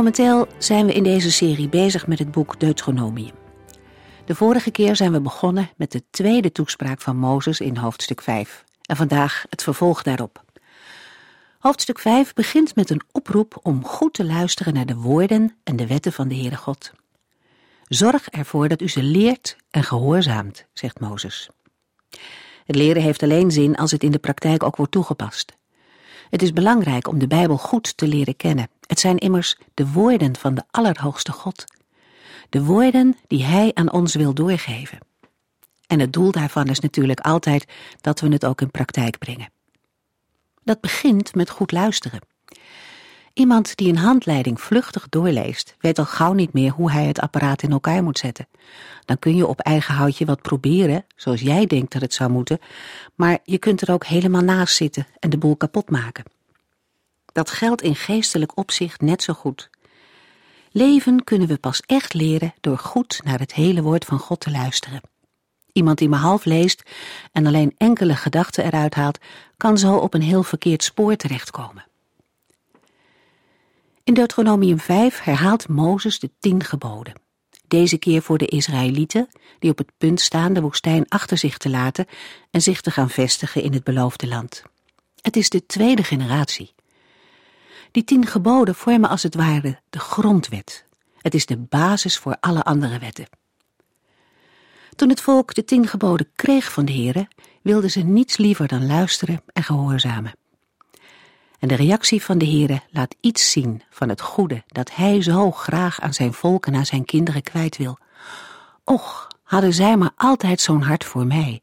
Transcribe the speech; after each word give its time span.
Momenteel 0.00 0.46
zijn 0.58 0.86
we 0.86 0.92
in 0.92 1.02
deze 1.02 1.30
serie 1.30 1.68
bezig 1.68 2.06
met 2.06 2.18
het 2.18 2.30
boek 2.30 2.60
Deuteronomium. 2.60 3.34
De 4.24 4.34
vorige 4.34 4.70
keer 4.70 4.96
zijn 4.96 5.12
we 5.12 5.20
begonnen 5.20 5.70
met 5.76 5.92
de 5.92 6.02
tweede 6.10 6.52
toespraak 6.52 7.00
van 7.00 7.16
Mozes 7.16 7.60
in 7.60 7.76
hoofdstuk 7.76 8.20
5 8.20 8.64
en 8.82 8.96
vandaag 8.96 9.44
het 9.48 9.62
vervolg 9.62 10.02
daarop. 10.02 10.44
Hoofdstuk 11.58 11.98
5 11.98 12.34
begint 12.34 12.74
met 12.74 12.90
een 12.90 13.00
oproep 13.12 13.58
om 13.62 13.84
goed 13.84 14.14
te 14.14 14.24
luisteren 14.24 14.74
naar 14.74 14.86
de 14.86 14.96
woorden 14.96 15.56
en 15.64 15.76
de 15.76 15.86
wetten 15.86 16.12
van 16.12 16.28
de 16.28 16.34
Heere 16.34 16.56
God. 16.56 16.92
Zorg 17.84 18.28
ervoor 18.28 18.68
dat 18.68 18.80
u 18.80 18.88
ze 18.88 19.02
leert 19.02 19.56
en 19.70 19.84
gehoorzaamt, 19.84 20.66
zegt 20.72 21.00
Mozes. 21.00 21.48
Het 22.64 22.76
leren 22.76 23.02
heeft 23.02 23.22
alleen 23.22 23.50
zin 23.50 23.76
als 23.76 23.90
het 23.90 24.02
in 24.02 24.10
de 24.10 24.18
praktijk 24.18 24.62
ook 24.62 24.76
wordt 24.76 24.92
toegepast. 24.92 25.52
Het 26.30 26.42
is 26.42 26.52
belangrijk 26.52 27.08
om 27.08 27.18
de 27.18 27.26
Bijbel 27.26 27.56
goed 27.56 27.96
te 27.96 28.08
leren 28.08 28.36
kennen. 28.36 28.68
Het 28.90 29.00
zijn 29.00 29.18
immers 29.18 29.56
de 29.74 29.90
woorden 29.90 30.36
van 30.36 30.54
de 30.54 30.62
Allerhoogste 30.70 31.32
God. 31.32 31.64
De 32.48 32.64
woorden 32.64 33.16
die 33.26 33.44
Hij 33.44 33.70
aan 33.74 33.92
ons 33.92 34.14
wil 34.14 34.34
doorgeven. 34.34 34.98
En 35.86 36.00
het 36.00 36.12
doel 36.12 36.32
daarvan 36.32 36.66
is 36.66 36.80
natuurlijk 36.80 37.20
altijd 37.20 37.66
dat 38.00 38.20
we 38.20 38.28
het 38.28 38.44
ook 38.44 38.60
in 38.60 38.70
praktijk 38.70 39.18
brengen. 39.18 39.50
Dat 40.64 40.80
begint 40.80 41.34
met 41.34 41.50
goed 41.50 41.72
luisteren. 41.72 42.20
Iemand 43.32 43.76
die 43.76 43.88
een 43.88 43.98
handleiding 43.98 44.60
vluchtig 44.60 45.08
doorleest, 45.08 45.74
weet 45.78 45.98
al 45.98 46.04
gauw 46.04 46.32
niet 46.32 46.52
meer 46.52 46.70
hoe 46.70 46.90
hij 46.90 47.04
het 47.04 47.20
apparaat 47.20 47.62
in 47.62 47.70
elkaar 47.70 48.02
moet 48.02 48.18
zetten. 48.18 48.48
Dan 49.04 49.18
kun 49.18 49.36
je 49.36 49.46
op 49.46 49.60
eigen 49.60 49.94
houtje 49.94 50.24
wat 50.24 50.42
proberen, 50.42 51.04
zoals 51.16 51.40
jij 51.40 51.66
denkt 51.66 51.92
dat 51.92 52.02
het 52.02 52.14
zou 52.14 52.30
moeten, 52.30 52.58
maar 53.14 53.38
je 53.44 53.58
kunt 53.58 53.80
er 53.80 53.92
ook 53.92 54.04
helemaal 54.04 54.42
naast 54.42 54.76
zitten 54.76 55.06
en 55.18 55.30
de 55.30 55.38
boel 55.38 55.56
kapot 55.56 55.90
maken. 55.90 56.24
Dat 57.32 57.50
geldt 57.50 57.82
in 57.82 57.96
geestelijk 57.96 58.56
opzicht 58.56 59.00
net 59.00 59.22
zo 59.22 59.32
goed. 59.32 59.70
Leven 60.70 61.24
kunnen 61.24 61.48
we 61.48 61.58
pas 61.58 61.80
echt 61.86 62.14
leren 62.14 62.54
door 62.60 62.78
goed 62.78 63.20
naar 63.24 63.38
het 63.38 63.54
hele 63.54 63.82
woord 63.82 64.04
van 64.04 64.18
God 64.18 64.40
te 64.40 64.50
luisteren. 64.50 65.00
Iemand 65.72 65.98
die 65.98 66.08
maar 66.08 66.18
half 66.18 66.44
leest 66.44 66.82
en 67.32 67.46
alleen 67.46 67.74
enkele 67.76 68.16
gedachten 68.16 68.64
eruit 68.64 68.94
haalt, 68.94 69.18
kan 69.56 69.78
zo 69.78 69.96
op 69.96 70.14
een 70.14 70.22
heel 70.22 70.42
verkeerd 70.42 70.84
spoor 70.84 71.16
terechtkomen. 71.16 71.84
In 74.04 74.14
Deuteronomium 74.14 74.78
5 74.78 75.20
herhaalt 75.20 75.68
Mozes 75.68 76.18
de 76.18 76.30
tien 76.38 76.64
geboden. 76.64 77.20
Deze 77.68 77.98
keer 77.98 78.22
voor 78.22 78.38
de 78.38 78.46
Israëlieten, 78.46 79.28
die 79.58 79.70
op 79.70 79.78
het 79.78 79.90
punt 79.98 80.20
staan 80.20 80.52
de 80.52 80.60
woestijn 80.60 81.08
achter 81.08 81.38
zich 81.38 81.58
te 81.58 81.70
laten 81.70 82.06
en 82.50 82.62
zich 82.62 82.80
te 82.80 82.90
gaan 82.90 83.10
vestigen 83.10 83.62
in 83.62 83.72
het 83.72 83.84
beloofde 83.84 84.28
land. 84.28 84.62
Het 85.20 85.36
is 85.36 85.48
de 85.48 85.66
tweede 85.66 86.04
generatie. 86.04 86.74
Die 87.90 88.04
tien 88.04 88.26
geboden 88.26 88.74
vormen 88.74 89.10
als 89.10 89.22
het 89.22 89.34
ware 89.34 89.80
de 89.90 89.98
grondwet. 89.98 90.86
Het 91.18 91.34
is 91.34 91.46
de 91.46 91.56
basis 91.56 92.18
voor 92.18 92.36
alle 92.40 92.62
andere 92.62 92.98
wetten. 92.98 93.28
Toen 94.96 95.08
het 95.08 95.20
volk 95.20 95.54
de 95.54 95.64
tien 95.64 95.86
geboden 95.86 96.30
kreeg 96.34 96.72
van 96.72 96.84
de 96.84 96.92
Heere, 96.92 97.28
wilden 97.62 97.90
ze 97.90 98.00
niets 98.00 98.36
liever 98.36 98.68
dan 98.68 98.86
luisteren 98.86 99.42
en 99.52 99.62
gehoorzamen. 99.62 100.32
En 101.58 101.68
de 101.68 101.74
reactie 101.74 102.22
van 102.22 102.38
de 102.38 102.46
Heere 102.46 102.82
laat 102.90 103.14
iets 103.20 103.50
zien 103.50 103.82
van 103.90 104.08
het 104.08 104.20
goede 104.20 104.62
dat 104.66 104.94
hij 104.94 105.22
zo 105.22 105.50
graag 105.50 106.00
aan 106.00 106.14
zijn 106.14 106.32
volk 106.32 106.66
en 106.66 106.74
aan 106.74 106.86
zijn 106.86 107.04
kinderen 107.04 107.42
kwijt 107.42 107.76
wil. 107.76 107.98
Och, 108.84 109.28
hadden 109.42 109.74
zij 109.74 109.96
maar 109.96 110.12
altijd 110.16 110.60
zo'n 110.60 110.82
hart 110.82 111.04
voor 111.04 111.26
mij, 111.26 111.62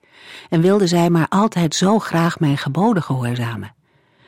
en 0.49 0.61
wilden 0.61 0.87
zij 0.87 1.09
maar 1.09 1.27
altijd 1.27 1.75
zo 1.75 1.99
graag 1.99 2.39
mijn 2.39 2.57
geboden 2.57 3.03
gehoorzamen. 3.03 3.75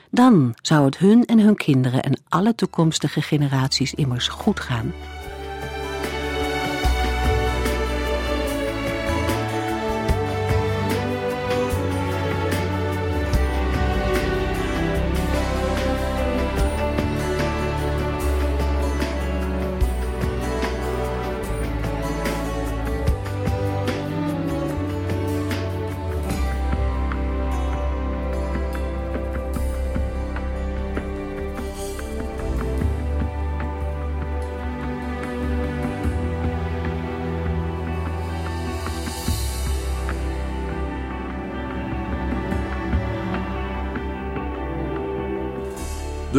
Dan 0.09 0.55
zou 0.61 0.85
het 0.85 0.97
hun 0.97 1.25
en 1.25 1.39
hun 1.39 1.55
kinderen 1.55 2.03
en 2.03 2.19
alle 2.29 2.55
toekomstige 2.55 3.21
generaties 3.21 3.93
immers 3.93 4.27
goed 4.27 4.59
gaan. 4.59 4.93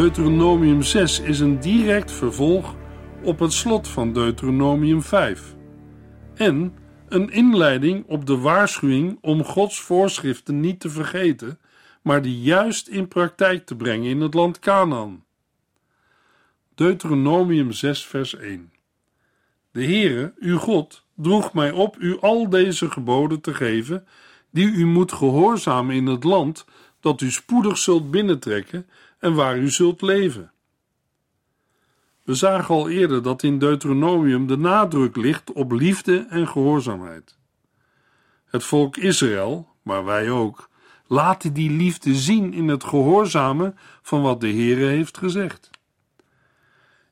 Deuteronomium 0.00 0.83
6 0.83 1.21
is 1.21 1.41
een 1.41 1.61
direct 1.61 2.12
vervolg 2.12 2.75
op 3.22 3.38
het 3.38 3.53
slot 3.53 3.88
van 3.88 4.12
Deuteronomium 4.12 5.03
5 5.03 5.55
en 6.34 6.75
een 7.09 7.31
inleiding 7.31 8.05
op 8.06 8.27
de 8.27 8.38
waarschuwing 8.38 9.19
om 9.21 9.44
Gods 9.44 9.81
voorschriften 9.81 10.61
niet 10.61 10.81
te 10.81 10.91
vergeten, 10.91 11.59
maar 12.03 12.22
die 12.22 12.41
juist 12.41 12.88
in 12.88 13.09
praktijk 13.09 13.66
te 13.66 13.77
brengen 13.77 14.11
in 14.11 14.21
het 14.21 14.34
land 14.34 14.59
Canaan. 14.59 15.25
Deuteronomium 16.75 17.72
6 17.72 18.06
vers 18.06 18.37
1 18.37 18.72
De 19.71 19.84
Heere, 19.84 20.32
uw 20.38 20.59
God, 20.59 21.05
droeg 21.17 21.53
mij 21.53 21.71
op 21.71 21.97
u 21.99 22.19
al 22.21 22.49
deze 22.49 22.91
geboden 22.91 23.41
te 23.41 23.55
geven, 23.55 24.06
die 24.50 24.71
u 24.71 24.87
moet 24.87 25.12
gehoorzamen 25.12 25.94
in 25.94 26.06
het 26.06 26.25
land 26.25 26.65
dat 27.00 27.21
u 27.21 27.31
spoedig 27.31 27.78
zult 27.78 28.11
binnentrekken 28.11 28.87
en 29.20 29.34
waar 29.34 29.58
u 29.58 29.70
zult 29.70 30.03
leven. 30.03 30.53
We 32.22 32.34
zagen 32.34 32.75
al 32.75 32.88
eerder 32.88 33.22
dat 33.22 33.42
in 33.42 33.58
Deuteronomium 33.58 34.47
de 34.47 34.56
nadruk 34.56 35.16
ligt 35.16 35.53
op 35.53 35.72
liefde 35.72 36.26
en 36.28 36.48
gehoorzaamheid. 36.48 37.38
Het 38.44 38.64
volk 38.64 38.97
Israël, 38.97 39.69
maar 39.82 40.04
wij 40.04 40.31
ook, 40.31 40.69
laten 41.06 41.53
die 41.53 41.70
liefde 41.70 42.14
zien 42.14 42.53
in 42.53 42.69
het 42.69 42.84
gehoorzamen 42.84 43.78
van 44.03 44.22
wat 44.22 44.41
de 44.41 44.48
Heere 44.48 44.84
heeft 44.84 45.19
gezegd. 45.19 45.70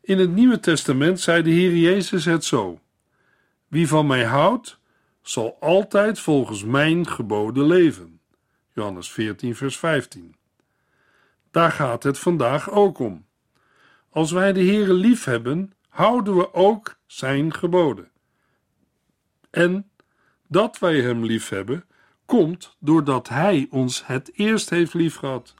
In 0.00 0.18
het 0.18 0.30
Nieuwe 0.30 0.60
Testament 0.60 1.20
zei 1.20 1.42
de 1.42 1.50
Heer 1.50 1.76
Jezus 1.76 2.24
het 2.24 2.44
zo: 2.44 2.80
Wie 3.68 3.88
van 3.88 4.06
mij 4.06 4.24
houdt, 4.24 4.78
zal 5.22 5.56
altijd 5.60 6.20
volgens 6.20 6.64
mijn 6.64 7.06
geboden 7.06 7.66
leven. 7.66 8.20
Johannes 8.74 9.10
14, 9.10 9.56
vers 9.56 9.78
15. 9.78 10.37
Daar 11.50 11.70
gaat 11.72 12.02
het 12.02 12.18
vandaag 12.18 12.70
ook 12.70 12.98
om. 12.98 13.26
Als 14.10 14.30
wij 14.30 14.52
de 14.52 14.64
Heere 14.64 14.92
lief 14.92 15.24
hebben, 15.24 15.72
houden 15.88 16.36
we 16.36 16.54
ook 16.54 16.98
zijn 17.06 17.54
geboden. 17.54 18.10
En 19.50 19.90
dat 20.46 20.78
wij 20.78 21.00
hem 21.00 21.24
lief 21.24 21.48
hebben, 21.48 21.84
komt 22.26 22.76
doordat 22.78 23.28
hij 23.28 23.66
ons 23.70 24.06
het 24.06 24.30
eerst 24.34 24.70
heeft 24.70 24.94
liefgehad. 24.94 25.54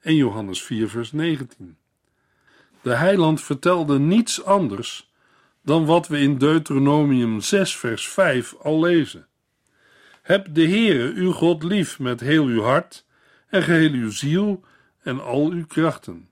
En 0.00 0.14
Johannes 0.14 0.62
4 0.62 0.88
vers 0.88 1.12
19. 1.12 1.76
De 2.82 2.94
heiland 2.94 3.42
vertelde 3.42 3.98
niets 3.98 4.44
anders 4.44 5.10
dan 5.62 5.84
wat 5.84 6.08
we 6.08 6.18
in 6.18 6.38
Deuteronomium 6.38 7.40
6 7.40 7.76
vers 7.76 8.08
5 8.08 8.54
al 8.54 8.80
lezen. 8.80 9.26
Heb 10.22 10.46
de 10.50 10.68
Heere 10.68 11.12
uw 11.12 11.32
God 11.32 11.62
lief 11.62 11.98
met 11.98 12.20
heel 12.20 12.44
uw 12.44 12.62
hart 12.62 13.04
en 13.48 13.62
geheel 13.62 13.92
uw 13.92 14.10
ziel 14.10 14.64
en 15.06 15.24
al 15.24 15.50
uw 15.50 15.66
krachten. 15.66 16.28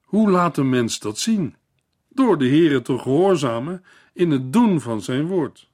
Hoe 0.00 0.30
laat 0.30 0.56
een 0.56 0.68
mens 0.68 0.98
dat 0.98 1.18
zien? 1.18 1.56
Door 2.08 2.38
de 2.38 2.48
Heere 2.48 2.82
te 2.82 2.98
gehoorzamen 2.98 3.84
in 4.12 4.30
het 4.30 4.52
doen 4.52 4.80
van 4.80 5.02
zijn 5.02 5.26
woord. 5.26 5.70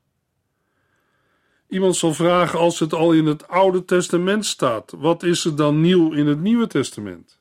Iemand 1.69 1.97
zal 1.97 2.15
vragen 2.15 2.59
als 2.59 2.79
het 2.79 2.93
al 2.93 3.13
in 3.13 3.27
het 3.27 3.49
Oude 3.49 3.85
Testament 3.85 4.47
staat, 4.47 4.93
wat 4.97 5.23
is 5.23 5.45
er 5.45 5.57
dan 5.57 5.81
nieuw 5.81 6.13
in 6.13 6.27
het 6.27 6.41
Nieuwe 6.41 6.67
Testament? 6.67 7.39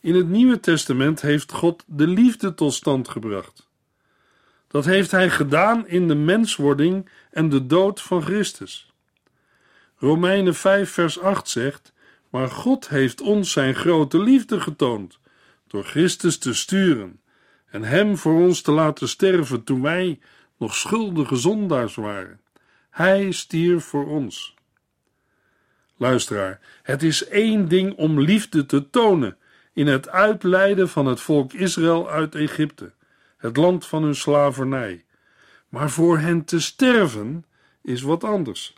In 0.00 0.14
het 0.14 0.28
Nieuwe 0.28 0.60
Testament 0.60 1.20
heeft 1.20 1.52
God 1.52 1.84
de 1.86 2.06
liefde 2.06 2.54
tot 2.54 2.74
stand 2.74 3.08
gebracht. 3.08 3.68
Dat 4.68 4.84
heeft 4.84 5.10
Hij 5.10 5.30
gedaan 5.30 5.88
in 5.88 6.08
de 6.08 6.14
menswording 6.14 7.08
en 7.30 7.48
de 7.48 7.66
dood 7.66 8.00
van 8.00 8.22
Christus. 8.22 8.92
Romeinen 9.96 10.54
5, 10.54 10.90
vers 10.90 11.20
8 11.20 11.48
zegt: 11.48 11.92
Maar 12.34 12.50
God 12.50 12.88
heeft 12.88 13.20
ons 13.20 13.52
zijn 13.52 13.74
grote 13.74 14.18
liefde 14.18 14.60
getoond 14.60 15.18
door 15.66 15.84
Christus 15.84 16.38
te 16.38 16.54
sturen 16.54 17.20
en 17.66 17.82
Hem 17.82 18.16
voor 18.16 18.40
ons 18.40 18.60
te 18.60 18.72
laten 18.72 19.08
sterven 19.08 19.64
toen 19.64 19.82
wij 19.82 20.20
nog 20.58 20.74
schuldige 20.74 21.36
zondaars 21.36 21.94
waren. 21.94 22.40
Hij 22.90 23.30
stierf 23.30 23.84
voor 23.84 24.06
ons. 24.06 24.54
Luisteraar, 25.96 26.60
het 26.82 27.02
is 27.02 27.28
één 27.28 27.68
ding 27.68 27.96
om 27.96 28.20
liefde 28.20 28.66
te 28.66 28.90
tonen 28.90 29.36
in 29.72 29.86
het 29.86 30.08
uitleiden 30.08 30.88
van 30.88 31.06
het 31.06 31.20
volk 31.20 31.52
Israël 31.52 32.10
uit 32.10 32.34
Egypte, 32.34 32.92
het 33.36 33.56
land 33.56 33.86
van 33.86 34.02
hun 34.02 34.16
slavernij. 34.16 35.04
Maar 35.68 35.90
voor 35.90 36.18
hen 36.18 36.44
te 36.44 36.60
sterven 36.60 37.44
is 37.82 38.02
wat 38.02 38.24
anders. 38.24 38.74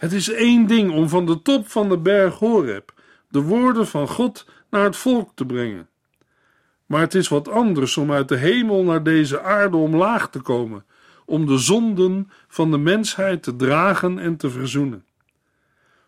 Het 0.00 0.12
is 0.12 0.28
één 0.28 0.66
ding 0.66 0.92
om 0.92 1.08
van 1.08 1.26
de 1.26 1.42
top 1.42 1.68
van 1.68 1.88
de 1.88 1.98
berg 1.98 2.38
Horeb 2.38 2.92
de 3.28 3.40
woorden 3.40 3.86
van 3.86 4.08
God 4.08 4.46
naar 4.70 4.84
het 4.84 4.96
volk 4.96 5.30
te 5.34 5.46
brengen. 5.46 5.88
Maar 6.86 7.00
het 7.00 7.14
is 7.14 7.28
wat 7.28 7.48
anders 7.48 7.96
om 7.96 8.12
uit 8.12 8.28
de 8.28 8.36
hemel 8.36 8.82
naar 8.84 9.02
deze 9.02 9.40
aarde 9.42 9.76
omlaag 9.76 10.30
te 10.30 10.40
komen, 10.40 10.84
om 11.24 11.46
de 11.46 11.58
zonden 11.58 12.30
van 12.48 12.70
de 12.70 12.78
mensheid 12.78 13.42
te 13.42 13.56
dragen 13.56 14.18
en 14.18 14.36
te 14.36 14.50
verzoenen. 14.50 15.04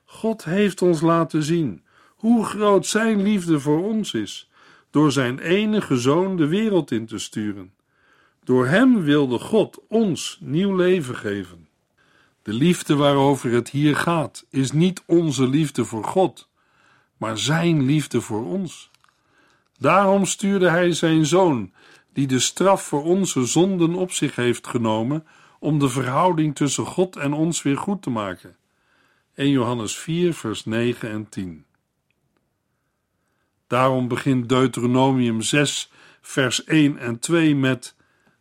God 0.05 0.44
heeft 0.44 0.83
ons 0.83 1.00
laten 1.00 1.43
zien 1.43 1.83
hoe 2.09 2.44
groot 2.44 2.87
Zijn 2.87 3.23
liefde 3.23 3.61
voor 3.61 3.85
ons 3.85 4.15
is, 4.15 4.50
door 4.91 5.12
Zijn 5.12 5.39
enige 5.39 5.97
zoon 5.97 6.37
de 6.37 6.47
wereld 6.47 6.91
in 6.91 7.06
te 7.06 7.19
sturen. 7.19 7.73
Door 8.44 8.67
Hem 8.67 9.03
wilde 9.03 9.39
God 9.39 9.81
ons 9.89 10.39
nieuw 10.41 10.77
leven 10.77 11.17
geven. 11.17 11.71
De 12.43 12.53
liefde 12.53 12.97
waarover 12.97 13.53
het 13.53 13.71
hier 13.71 13.97
gaat, 13.97 14.47
is 14.50 14.73
niet 14.73 15.03
onze 15.06 15.49
liefde 15.49 15.85
voor 15.85 16.05
God, 16.05 16.49
maar 17.17 17.39
Zijn 17.39 17.83
liefde 17.83 18.21
voor 18.21 18.47
ons. 18.47 18.91
Daarom 19.79 20.25
stuurde 20.25 20.69
Hij 20.69 20.93
Zijn 20.93 21.27
Zoon, 21.27 21.73
die 22.12 22.27
de 22.27 22.39
straf 22.39 22.83
voor 22.83 23.05
onze 23.05 23.44
zonden 23.44 23.94
op 23.94 24.12
zich 24.12 24.37
heeft 24.37 24.67
genomen, 24.67 25.27
om 25.59 25.79
de 25.79 25.89
verhouding 25.89 26.55
tussen 26.55 26.87
God 26.87 27.17
en 27.17 27.33
ons 27.33 27.62
weer 27.62 27.79
goed 27.79 28.03
te 28.03 28.11
maken. 28.11 28.56
1 29.35 29.50
Johannes 29.50 29.97
4, 29.97 30.35
vers 30.35 30.65
9 30.65 31.11
en 31.11 31.29
10. 31.29 31.65
Daarom 33.67 34.09
begint 34.09 34.49
Deuteronomium 34.49 35.43
6, 35.43 35.91
vers 36.21 36.65
1 36.65 36.99
en 36.99 37.19
2 37.19 37.55
met: 37.55 37.97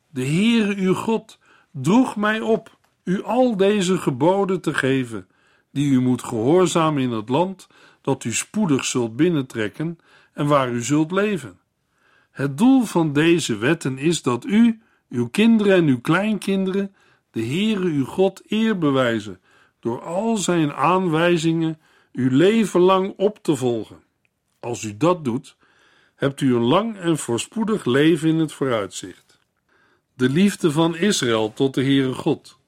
De 0.10 0.26
Heere 0.26 0.76
uw 0.76 0.94
God 0.94 1.40
droeg 1.72 2.16
mij 2.16 2.40
op 2.40 2.80
u 3.12 3.24
al 3.24 3.58
deze 3.58 3.98
geboden 3.98 4.62
te 4.62 4.74
geven, 4.74 5.28
die 5.72 5.92
u 5.92 6.00
moet 6.00 6.24
gehoorzamen 6.24 7.02
in 7.02 7.12
het 7.12 7.30
land 7.30 7.68
dat 8.02 8.24
u 8.24 8.34
spoedig 8.34 8.86
zult 8.86 9.16
binnentrekken 9.16 10.00
en 10.34 10.46
waar 10.48 10.72
u 10.72 10.84
zult 10.84 11.12
leven. 11.12 11.60
Het 12.32 12.58
doel 12.58 12.84
van 12.84 13.14
deze 13.14 13.58
wetten 13.58 13.98
is 13.98 14.22
dat 14.22 14.46
u, 14.46 14.82
uw 15.10 15.28
kinderen 15.30 15.76
en 15.76 15.88
uw 15.88 16.02
kleinkinderen 16.02 16.96
de 17.32 17.46
Heere 17.46 17.86
uw 17.86 18.06
God 18.06 18.42
eer 18.48 18.78
bewijzen 18.78 19.40
door 19.80 20.02
al 20.02 20.38
zijn 20.38 20.74
aanwijzingen 20.74 21.80
uw 22.14 22.30
leven 22.30 22.80
lang 22.80 23.14
op 23.18 23.44
te 23.44 23.56
volgen. 23.56 24.04
Als 24.60 24.84
u 24.84 24.98
dat 24.98 25.24
doet, 25.24 25.56
hebt 26.16 26.42
u 26.42 26.56
een 26.56 26.64
lang 26.64 26.98
en 26.98 27.18
voorspoedig 27.18 27.86
leven 27.86 28.30
in 28.30 28.38
het 28.38 28.52
vooruitzicht. 28.52 29.40
De 30.14 30.30
liefde 30.30 30.72
van 30.72 30.96
Israël 30.96 31.54
tot 31.54 31.74
de 31.74 31.84
Heere 31.84 32.14
God 32.14 32.60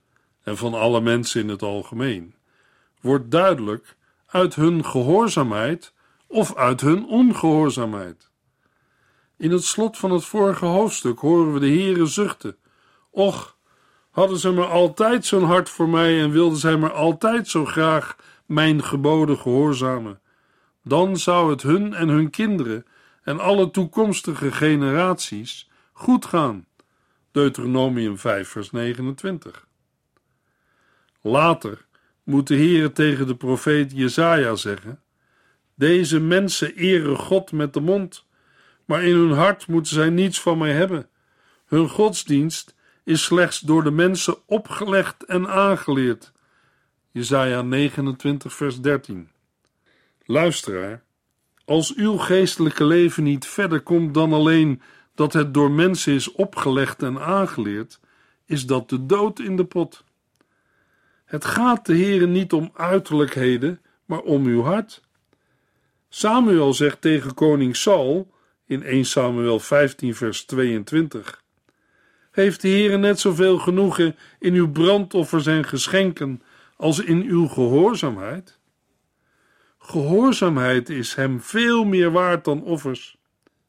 en 0.43 0.57
van 0.57 0.73
alle 0.73 1.01
mensen 1.01 1.41
in 1.41 1.49
het 1.49 1.61
algemeen 1.61 2.35
wordt 3.01 3.31
duidelijk 3.31 3.95
uit 4.25 4.55
hun 4.55 4.85
gehoorzaamheid 4.85 5.93
of 6.27 6.55
uit 6.55 6.81
hun 6.81 7.05
ongehoorzaamheid. 7.05 8.31
In 9.37 9.51
het 9.51 9.63
slot 9.63 9.97
van 9.97 10.11
het 10.11 10.25
vorige 10.25 10.65
hoofdstuk 10.65 11.19
horen 11.19 11.53
we 11.53 11.59
de 11.59 11.67
Heere 11.67 12.05
zuchten: 12.05 12.57
Och, 13.11 13.57
hadden 14.09 14.37
ze 14.37 14.51
maar 14.51 14.67
altijd 14.67 15.25
zo'n 15.25 15.43
hart 15.43 15.69
voor 15.69 15.89
mij 15.89 16.21
en 16.21 16.31
wilden 16.31 16.57
zij 16.57 16.77
maar 16.77 16.93
altijd 16.93 17.47
zo 17.47 17.65
graag 17.65 18.15
mijn 18.45 18.83
geboden 18.83 19.37
gehoorzamen, 19.37 20.21
dan 20.83 21.17
zou 21.17 21.49
het 21.49 21.61
hun 21.61 21.93
en 21.93 22.07
hun 22.07 22.29
kinderen 22.29 22.85
en 23.23 23.39
alle 23.39 23.71
toekomstige 23.71 24.51
generaties 24.51 25.69
goed 25.93 26.25
gaan. 26.25 26.65
Deuteronomium 27.31 28.17
5, 28.17 28.49
vers 28.49 28.71
29. 28.71 29.67
Later 31.25 31.85
moet 32.23 32.47
de 32.47 32.55
Heere 32.55 32.91
tegen 32.91 33.27
de 33.27 33.35
profeet 33.35 33.91
Jesaja 33.91 34.55
zeggen: 34.55 35.01
Deze 35.75 36.19
mensen 36.19 36.75
eren 36.75 37.17
God 37.17 37.51
met 37.51 37.73
de 37.73 37.79
mond, 37.79 38.25
maar 38.85 39.03
in 39.03 39.15
hun 39.15 39.31
hart 39.31 39.67
moeten 39.67 39.93
zij 39.93 40.09
niets 40.09 40.41
van 40.41 40.57
mij 40.57 40.73
hebben. 40.73 41.09
Hun 41.65 41.89
godsdienst 41.89 42.75
is 43.03 43.23
slechts 43.23 43.59
door 43.59 43.83
de 43.83 43.91
mensen 43.91 44.35
opgelegd 44.45 45.25
en 45.25 45.47
aangeleerd. 45.47 46.31
Jesaja 47.11 47.61
29, 47.61 48.53
vers 48.53 48.81
13. 48.81 49.29
Luisteraar, 50.25 51.03
als 51.65 51.95
uw 51.95 52.17
geestelijke 52.17 52.85
leven 52.85 53.23
niet 53.23 53.45
verder 53.45 53.81
komt 53.81 54.13
dan 54.13 54.33
alleen 54.33 54.81
dat 55.15 55.33
het 55.33 55.53
door 55.53 55.71
mensen 55.71 56.13
is 56.13 56.31
opgelegd 56.31 57.03
en 57.03 57.19
aangeleerd, 57.19 57.99
is 58.45 58.65
dat 58.65 58.89
de 58.89 59.05
dood 59.05 59.39
in 59.39 59.55
de 59.55 59.65
pot. 59.65 60.03
Het 61.33 61.45
gaat 61.45 61.85
de 61.85 61.95
Heere 61.95 62.27
niet 62.27 62.53
om 62.53 62.71
uiterlijkheden, 62.73 63.81
maar 64.05 64.19
om 64.19 64.45
uw 64.45 64.61
hart. 64.61 65.01
Samuel 66.09 66.73
zegt 66.73 67.01
tegen 67.01 67.33
koning 67.33 67.75
Saul 67.75 68.33
in 68.65 68.83
1 68.83 69.05
Samuel 69.05 69.59
15 69.59 70.15
vers 70.15 70.45
22: 70.45 71.43
Heeft 72.31 72.61
de 72.61 72.67
Heere 72.67 72.97
net 72.97 73.19
zoveel 73.19 73.57
genoegen 73.57 74.15
in 74.39 74.53
uw 74.53 74.71
brandoffers 74.71 75.45
en 75.45 75.65
geschenken 75.65 76.41
als 76.77 76.99
in 76.99 77.21
uw 77.23 77.47
gehoorzaamheid? 77.47 78.59
Gehoorzaamheid 79.77 80.89
is 80.89 81.15
hem 81.15 81.41
veel 81.41 81.83
meer 81.83 82.11
waard 82.11 82.45
dan 82.45 82.63
offers. 82.63 83.17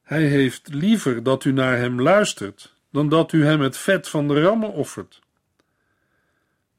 Hij 0.02 0.24
heeft 0.24 0.68
liever 0.74 1.22
dat 1.22 1.44
u 1.44 1.52
naar 1.52 1.76
hem 1.76 2.00
luistert 2.00 2.74
dan 2.90 3.08
dat 3.08 3.32
u 3.32 3.44
hem 3.44 3.60
het 3.60 3.76
vet 3.76 4.08
van 4.08 4.28
de 4.28 4.42
rammen 4.42 4.72
offert. 4.72 5.22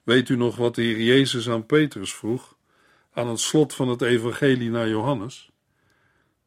Weet 0.05 0.29
u 0.29 0.35
nog 0.35 0.55
wat 0.55 0.75
de 0.75 0.81
Heer 0.81 1.01
Jezus 1.01 1.49
aan 1.49 1.65
Petrus 1.65 2.13
vroeg 2.13 2.55
aan 3.13 3.27
het 3.27 3.39
slot 3.39 3.73
van 3.73 3.87
het 3.87 4.01
evangelie 4.01 4.69
naar 4.69 4.89
Johannes? 4.89 5.51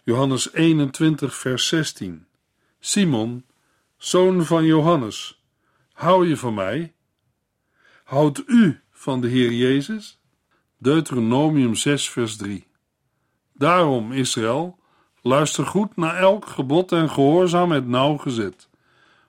Johannes 0.02 0.52
21 0.52 1.34
vers 1.36 1.66
16. 1.68 2.26
Simon, 2.80 3.44
zoon 3.96 4.44
van 4.44 4.64
Johannes, 4.64 5.42
hou 5.92 6.28
je 6.28 6.36
van 6.36 6.54
mij? 6.54 6.94
Houdt 8.04 8.42
u 8.46 8.80
van 8.90 9.20
de 9.20 9.28
Heer 9.28 9.52
Jezus? 9.52 10.20
Deuteronomium 10.76 11.74
6 11.74 12.10
vers 12.10 12.36
3. 12.36 12.66
Daarom, 13.52 14.12
Israël, 14.12 14.78
luister 15.22 15.66
goed 15.66 15.96
naar 15.96 16.16
elk 16.16 16.46
gebod 16.46 16.92
en 16.92 17.10
gehoorzaam 17.10 17.70
het 17.70 17.86
nauwgezet, 17.86 18.68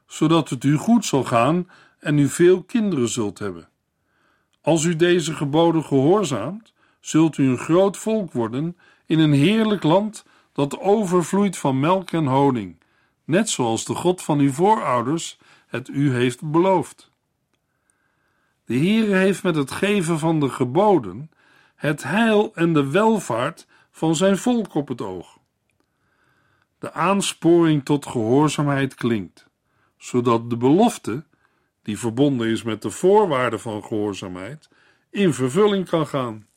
zodat 0.07 0.49
het 0.49 0.63
u 0.63 0.75
goed 0.75 1.05
zal 1.05 1.23
gaan 1.23 1.69
en 1.99 2.17
u 2.17 2.27
veel 2.27 2.63
kinderen 2.63 3.09
zult 3.09 3.39
hebben. 3.39 3.68
Als 4.61 4.83
u 4.83 4.95
deze 4.95 5.33
geboden 5.33 5.83
gehoorzaamt, 5.83 6.73
zult 6.99 7.37
u 7.37 7.47
een 7.47 7.57
groot 7.57 7.97
volk 7.97 8.31
worden 8.31 8.77
in 9.05 9.19
een 9.19 9.33
heerlijk 9.33 9.83
land 9.83 10.25
dat 10.53 10.79
overvloeit 10.79 11.57
van 11.57 11.79
melk 11.79 12.11
en 12.11 12.25
honing, 12.25 12.79
net 13.25 13.49
zoals 13.49 13.85
de 13.85 13.95
God 13.95 14.21
van 14.21 14.39
uw 14.39 14.51
voorouders 14.51 15.39
het 15.67 15.87
u 15.87 16.13
heeft 16.13 16.51
beloofd. 16.51 17.11
De 18.65 18.77
Heere 18.77 19.15
heeft 19.15 19.43
met 19.43 19.55
het 19.55 19.71
geven 19.71 20.19
van 20.19 20.39
de 20.39 20.49
geboden 20.49 21.31
het 21.75 22.03
heil 22.03 22.51
en 22.55 22.73
de 22.73 22.89
welvaart 22.89 23.67
van 23.91 24.15
zijn 24.15 24.37
volk 24.37 24.73
op 24.73 24.87
het 24.87 25.01
oog. 25.01 25.37
De 26.79 26.93
aansporing 26.93 27.85
tot 27.85 28.05
gehoorzaamheid 28.05 28.95
klinkt, 28.95 29.49
zodat 29.97 30.49
de 30.49 30.57
belofte 30.57 31.25
die 31.83 31.99
verbonden 31.99 32.47
is 32.47 32.63
met 32.63 32.81
de 32.81 32.89
voorwaarden 32.89 33.59
van 33.59 33.83
gehoorzaamheid, 33.83 34.69
in 35.09 35.33
vervulling 35.33 35.89
kan 35.89 36.07
gaan. 36.07 36.47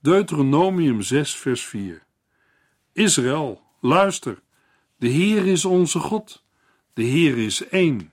Deuteronomium 0.00 1.02
6, 1.02 1.36
vers 1.36 1.64
4. 1.64 2.02
Israël, 2.92 3.62
luister, 3.80 4.40
de 4.96 5.08
Heer 5.08 5.46
is 5.46 5.64
onze 5.64 5.98
God, 5.98 6.44
de 6.92 7.02
Heer 7.02 7.38
is 7.38 7.68
één. 7.68 8.12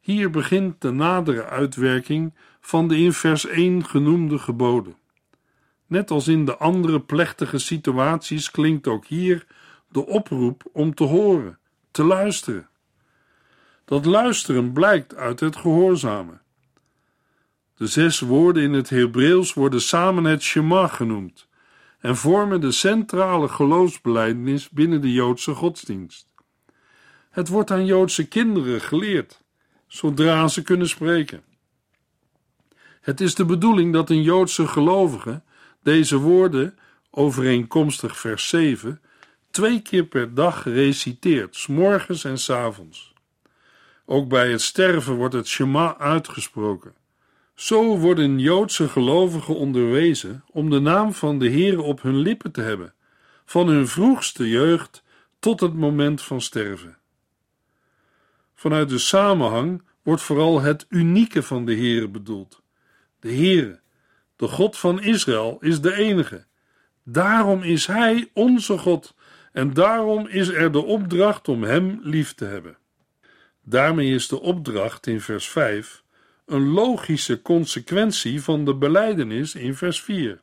Hier 0.00 0.30
begint 0.30 0.80
de 0.80 0.90
nadere 0.90 1.44
uitwerking 1.44 2.34
van 2.60 2.88
de 2.88 2.98
in 2.98 3.12
vers 3.12 3.46
1 3.46 3.84
genoemde 3.84 4.38
geboden. 4.38 4.96
Net 5.86 6.10
als 6.10 6.28
in 6.28 6.44
de 6.44 6.56
andere 6.56 7.00
plechtige 7.00 7.58
situaties 7.58 8.50
klinkt 8.50 8.86
ook 8.86 9.06
hier 9.06 9.46
de 9.88 10.06
oproep 10.06 10.62
om 10.72 10.94
te 10.94 11.04
horen, 11.04 11.58
te 11.90 12.04
luisteren. 12.04 12.68
Dat 13.92 14.04
luisteren 14.04 14.72
blijkt 14.72 15.14
uit 15.14 15.40
het 15.40 15.56
gehoorzamen. 15.56 16.40
De 17.76 17.86
zes 17.86 18.20
woorden 18.20 18.62
in 18.62 18.72
het 18.72 18.90
Hebreeuws 18.90 19.54
worden 19.54 19.80
samen 19.80 20.24
het 20.24 20.42
Shema 20.42 20.86
genoemd 20.86 21.48
en 22.00 22.16
vormen 22.16 22.60
de 22.60 22.70
centrale 22.70 23.48
geloofsbelijdenis 23.48 24.68
binnen 24.68 25.00
de 25.00 25.12
Joodse 25.12 25.54
godsdienst. 25.54 26.34
Het 27.30 27.48
wordt 27.48 27.70
aan 27.70 27.86
Joodse 27.86 28.28
kinderen 28.28 28.80
geleerd, 28.80 29.42
zodra 29.86 30.48
ze 30.48 30.62
kunnen 30.62 30.88
spreken. 30.88 31.42
Het 33.00 33.20
is 33.20 33.34
de 33.34 33.44
bedoeling 33.44 33.92
dat 33.92 34.10
een 34.10 34.22
Joodse 34.22 34.66
gelovige 34.66 35.42
deze 35.82 36.16
woorden, 36.16 36.78
overeenkomstig 37.10 38.18
vers 38.18 38.48
7, 38.48 39.00
twee 39.50 39.82
keer 39.82 40.04
per 40.04 40.34
dag 40.34 40.64
reciteert, 40.64 41.56
s 41.56 41.66
morgens 41.66 42.24
en 42.24 42.38
s 42.38 42.50
avonds. 42.50 43.11
Ook 44.06 44.28
bij 44.28 44.50
het 44.50 44.60
sterven 44.60 45.14
wordt 45.14 45.34
het 45.34 45.48
Shema 45.48 45.98
uitgesproken. 45.98 46.94
Zo 47.54 47.98
worden 47.98 48.38
Joodse 48.38 48.88
gelovigen 48.88 49.56
onderwezen 49.56 50.44
om 50.50 50.70
de 50.70 50.80
naam 50.80 51.12
van 51.12 51.38
de 51.38 51.48
Heer 51.48 51.80
op 51.80 52.02
hun 52.02 52.16
lippen 52.16 52.52
te 52.52 52.60
hebben, 52.60 52.94
van 53.44 53.68
hun 53.68 53.88
vroegste 53.88 54.48
jeugd 54.48 55.02
tot 55.38 55.60
het 55.60 55.74
moment 55.74 56.22
van 56.22 56.40
sterven. 56.40 56.98
Vanuit 58.54 58.88
de 58.88 58.98
samenhang 58.98 59.82
wordt 60.02 60.22
vooral 60.22 60.60
het 60.60 60.86
unieke 60.88 61.42
van 61.42 61.64
de 61.64 61.74
Heere 61.74 62.08
bedoeld. 62.08 62.62
De 63.20 63.34
Heere, 63.34 63.80
de 64.36 64.48
God 64.48 64.78
van 64.78 65.02
Israël, 65.02 65.56
is 65.60 65.80
de 65.80 65.94
enige. 65.94 66.44
Daarom 67.04 67.62
is 67.62 67.86
Hij 67.86 68.30
onze 68.32 68.78
God 68.78 69.14
en 69.52 69.72
daarom 69.72 70.26
is 70.26 70.48
er 70.48 70.72
de 70.72 70.84
opdracht 70.84 71.48
om 71.48 71.62
Hem 71.62 71.98
lief 72.02 72.34
te 72.34 72.44
hebben. 72.44 72.76
Daarmee 73.64 74.14
is 74.14 74.28
de 74.28 74.40
opdracht 74.40 75.06
in 75.06 75.20
vers 75.20 75.48
5 75.48 76.02
een 76.46 76.68
logische 76.68 77.42
consequentie 77.42 78.42
van 78.42 78.64
de 78.64 78.74
beleidenis 78.74 79.54
in 79.54 79.74
vers 79.74 80.00
4. 80.00 80.40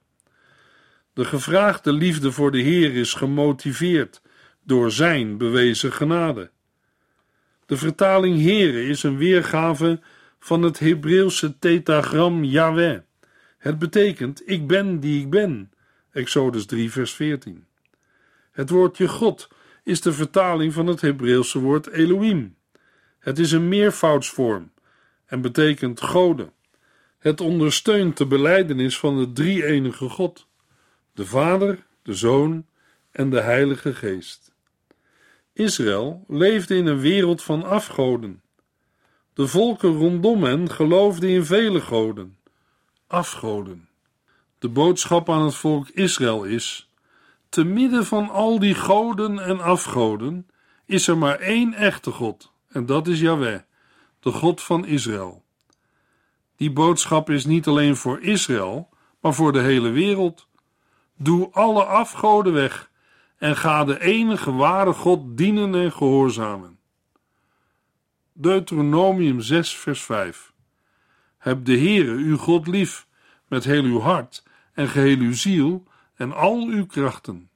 De 1.14 1.26
gevraagde 1.26 1.94
liefde 1.94 2.32
voor 2.32 2.52
de 2.52 2.60
Heer 2.60 2.96
is 2.96 3.14
gemotiveerd 3.14 4.22
door 4.64 4.92
Zijn 4.92 5.38
bewezen 5.38 5.94
genade. 5.94 6.52
De 7.66 7.78
vertaling 7.78 8.42
Heere 8.42 8.86
is 8.86 9.04
een 9.04 9.18
weergave 9.18 10.00
van 10.40 10.62
het 10.62 10.80
Hebreeuwse 10.80 11.60
tetagram 11.60 12.44
Yahweh. 12.44 13.00
Het 13.58 13.80
betekent 13.80 14.42
ik 14.46 14.68
ben 14.68 15.00
die 15.00 15.22
ik 15.22 15.30
ben. 15.30 15.72
Exodus 16.12 16.66
3 16.66 16.92
vers 16.92 17.14
14. 17.14 17.66
Het 18.52 18.70
woordje 18.70 19.08
God 19.08 19.48
is 19.84 20.02
de 20.02 20.14
vertaling 20.14 20.74
van 20.74 20.88
het 20.88 21.02
Hebreeuwse 21.02 21.60
woord 21.60 21.88
Elohim. 21.88 22.56
Het 23.30 23.40
is 23.40 23.52
een 23.52 23.68
meervoudsvorm 23.68 24.72
en 25.26 25.42
betekent 25.42 26.02
goden. 26.02 26.52
Het 27.20 27.42
ondersteunt 27.42 28.18
de 28.18 28.26
beleidenis 28.26 29.00
van 29.00 29.18
de 29.18 29.32
drie-enige 29.32 30.10
God, 30.10 30.48
de 31.14 31.26
Vader, 31.26 31.86
de 32.02 32.14
Zoon 32.14 32.66
en 33.12 33.30
de 33.30 33.40
Heilige 33.40 33.94
Geest. 33.94 34.52
Israël 35.54 36.24
leefde 36.28 36.76
in 36.76 36.86
een 36.86 37.00
wereld 37.00 37.44
van 37.44 37.64
afgoden. 37.64 38.42
De 39.34 39.48
volken 39.48 39.98
rondom 39.98 40.44
hen 40.44 40.72
geloofden 40.72 41.30
in 41.30 41.46
vele 41.46 41.82
goden, 41.82 42.38
afgoden. 43.08 43.90
De 44.60 44.70
boodschap 44.70 45.30
aan 45.30 45.44
het 45.44 45.56
volk 45.56 45.90
Israël 45.90 46.44
is: 46.44 46.90
te 47.50 47.64
midden 47.64 48.06
van 48.06 48.30
al 48.30 48.60
die 48.60 48.76
goden 48.76 49.40
en 49.40 49.60
afgoden 49.60 50.48
is 50.86 51.08
er 51.08 51.18
maar 51.18 51.40
één 51.40 51.74
echte 51.74 52.12
God, 52.12 52.52
en 52.70 52.86
dat 52.86 53.08
is 53.08 53.20
Yahweh, 53.20 53.60
de 54.20 54.32
God 54.32 54.62
van 54.62 54.86
Israël. 54.86 55.44
Die 56.56 56.72
boodschap 56.72 57.30
is 57.30 57.46
niet 57.46 57.68
alleen 57.68 57.96
voor 57.96 58.22
Israël, 58.22 58.90
maar 59.22 59.34
voor 59.34 59.52
de 59.52 59.60
hele 59.62 59.90
wereld. 59.90 60.48
Doe 61.18 61.50
alle 61.52 61.84
afgoden 61.84 62.54
weg 62.54 62.92
en 63.38 63.56
ga 63.56 63.84
de 63.84 64.02
enige 64.02 64.52
ware 64.52 64.94
God 64.94 65.38
dienen 65.38 65.76
en 65.76 65.92
gehoorzamen. 65.92 66.80
Deuteronomium 68.34 69.42
6, 69.42 69.76
vers 69.76 70.02
5. 70.02 70.54
Heb 71.38 71.66
de 71.66 71.78
Heere 71.78 72.12
uw 72.12 72.38
God 72.38 72.68
lief 72.68 73.08
met 73.48 73.64
heel 73.64 73.84
uw 73.84 74.00
hart 74.00 74.44
en 74.74 74.88
geheel 74.88 75.18
uw 75.18 75.34
ziel 75.34 75.84
en 76.16 76.34
al 76.34 76.68
uw 76.68 76.86
krachten. 76.86 77.50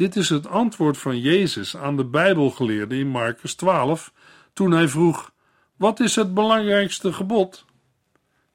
Dit 0.00 0.16
is 0.16 0.28
het 0.28 0.46
antwoord 0.46 0.98
van 0.98 1.20
Jezus 1.20 1.76
aan 1.76 1.96
de 1.96 2.04
Bijbelgeleerde 2.04 2.96
in 2.96 3.08
Marcus 3.08 3.54
12, 3.54 4.12
toen 4.52 4.70
hij 4.70 4.88
vroeg: 4.88 5.32
Wat 5.76 6.00
is 6.00 6.16
het 6.16 6.34
belangrijkste 6.34 7.12
gebod? 7.12 7.64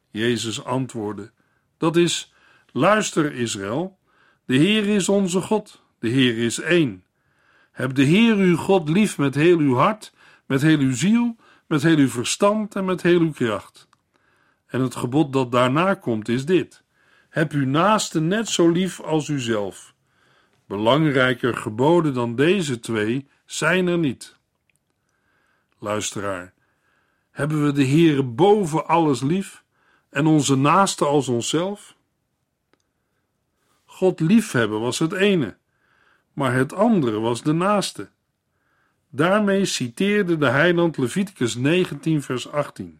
Jezus 0.10 0.64
antwoordde: 0.64 1.32
Dat 1.78 1.96
is: 1.96 2.34
Luister, 2.72 3.34
Israël, 3.34 3.98
de 4.46 4.56
Heer 4.56 4.88
is 4.88 5.10
onze 5.10 5.42
God, 5.42 5.82
de 6.00 6.08
Heer 6.08 6.38
is 6.38 6.60
één. 6.60 7.04
Heb 7.72 7.96
de 7.96 8.04
Heer 8.04 8.36
uw 8.36 8.58
God 8.58 8.90
lief 8.90 9.18
met 9.18 9.36
heel 9.36 9.58
uw 9.58 9.75
hart, 9.75 10.14
met 10.46 10.62
heel 10.62 10.80
uw 10.80 10.96
ziel, 10.96 11.36
met 11.68 11.84
heel 11.84 11.98
uw 11.98 12.10
verstand 12.10 12.75
en 12.75 12.86
met 12.86 13.02
heel 13.02 13.20
uw 13.20 13.32
kracht. 13.32 13.88
En 14.66 14.82
het 14.82 14.96
gebod 14.96 15.34
dat 15.34 15.52
daarna 15.52 15.94
komt 15.94 16.28
is 16.28 16.46
dit: 16.46 16.84
Heb 17.30 17.52
uw 17.52 17.66
naaste 17.66 18.22
net 18.22 18.50
zo 18.50 18.70
lief 18.70 19.02
als 19.02 19.28
uzelf. 19.28 19.95
Belangrijker 20.67 21.57
geboden 21.57 22.13
dan 22.13 22.36
deze 22.36 22.79
twee 22.79 23.27
zijn 23.45 23.88
er 23.88 23.98
niet. 23.98 24.36
Luisteraar, 25.79 26.53
hebben 27.31 27.65
we 27.65 27.72
de 27.72 27.86
Heere 27.88 28.24
boven 28.24 28.88
alles 28.88 29.22
lief 29.22 29.63
en 30.10 30.25
onze 30.25 30.55
naaste 30.55 31.05
als 31.05 31.27
onszelf? 31.27 31.95
God 33.86 34.19
liefhebben 34.19 34.79
was 34.79 35.00
het 35.00 35.13
ene, 35.13 35.57
maar 36.34 36.53
het 36.53 36.74
andere 36.74 37.19
was 37.19 37.41
de 37.41 37.53
naaste. 37.53 38.10
Daarmee 39.10 39.65
citeerde 39.65 40.38
de 40.38 40.50
heiland 40.50 40.98
Leviticus 40.98 41.55
19 41.55 42.22
vers 42.22 42.51
18. 42.51 43.00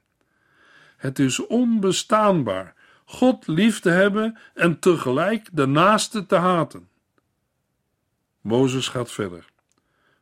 Het 0.98 1.19
is 1.19 1.45
onbestaanbaar 1.45 2.74
God 3.05 3.48
lief 3.48 3.79
te 3.79 3.89
hebben 3.89 4.38
en 4.53 4.79
tegelijk 4.79 5.50
de 5.51 5.65
naaste 5.65 6.25
te 6.25 6.36
haten. 6.36 6.89
Mozes 8.46 8.88
gaat 8.88 9.12
verder. 9.12 9.46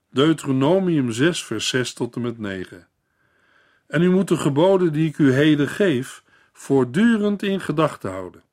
Deuteronomium 0.10 1.12
6 1.12 1.44
vers 1.44 1.68
6 1.68 1.94
tot 1.94 2.16
en 2.16 2.22
met 2.22 2.38
9. 2.38 2.88
En 3.88 4.02
u 4.02 4.10
moet 4.10 4.28
de 4.28 4.38
geboden 4.38 4.94
die 4.94 5.08
ik 5.08 5.18
u 5.18 5.34
heden 5.34 5.68
geef 5.68 6.24
voortdurend 6.54 7.44
in 7.44 7.62
gedachten 7.62 8.12
houden. 8.12 8.44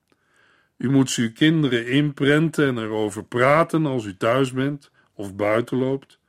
U 0.77 0.89
moet 0.89 1.11
ze 1.11 1.21
uw 1.21 1.31
kinderen 1.31 1.87
inprenten 1.87 2.67
en 2.67 2.77
erover 2.77 3.23
praten 3.23 3.85
als 3.85 4.05
u 4.05 4.17
thuis 4.17 4.51
bent 4.51 4.91
of 5.13 5.35
buiten 5.35 5.77
loopt. 5.77 6.19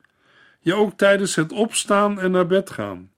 Ja, 0.61 0.75
ook 0.75 0.99
tijdens 0.99 1.35
het 1.35 1.53
opstaan 1.53 2.21
en 2.21 2.31
naar 2.31 2.47
bed 2.47 2.71
gaan. 2.71 3.11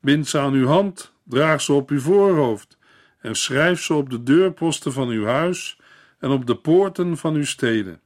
Bind 0.00 0.28
ze 0.28 0.38
aan 0.38 0.52
uw 0.52 0.66
hand, 0.66 1.12
draag 1.24 1.60
ze 1.60 1.72
op 1.72 1.90
uw 1.90 2.00
voorhoofd 2.00 2.78
en 3.18 3.34
schrijf 3.34 3.82
ze 3.82 3.94
op 3.94 4.10
de 4.10 4.22
deurposten 4.22 4.92
van 4.92 5.08
uw 5.08 5.24
huis 5.24 5.80
en 6.18 6.30
op 6.30 6.46
de 6.46 6.56
poorten 6.56 7.16
van 7.16 7.34
uw 7.34 7.44
steden. 7.44 8.01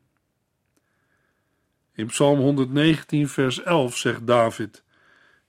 In 1.97 2.07
Psalm 2.07 2.39
119, 2.39 3.29
vers 3.29 3.63
11 3.63 3.97
zegt 3.97 4.27
David: 4.27 4.83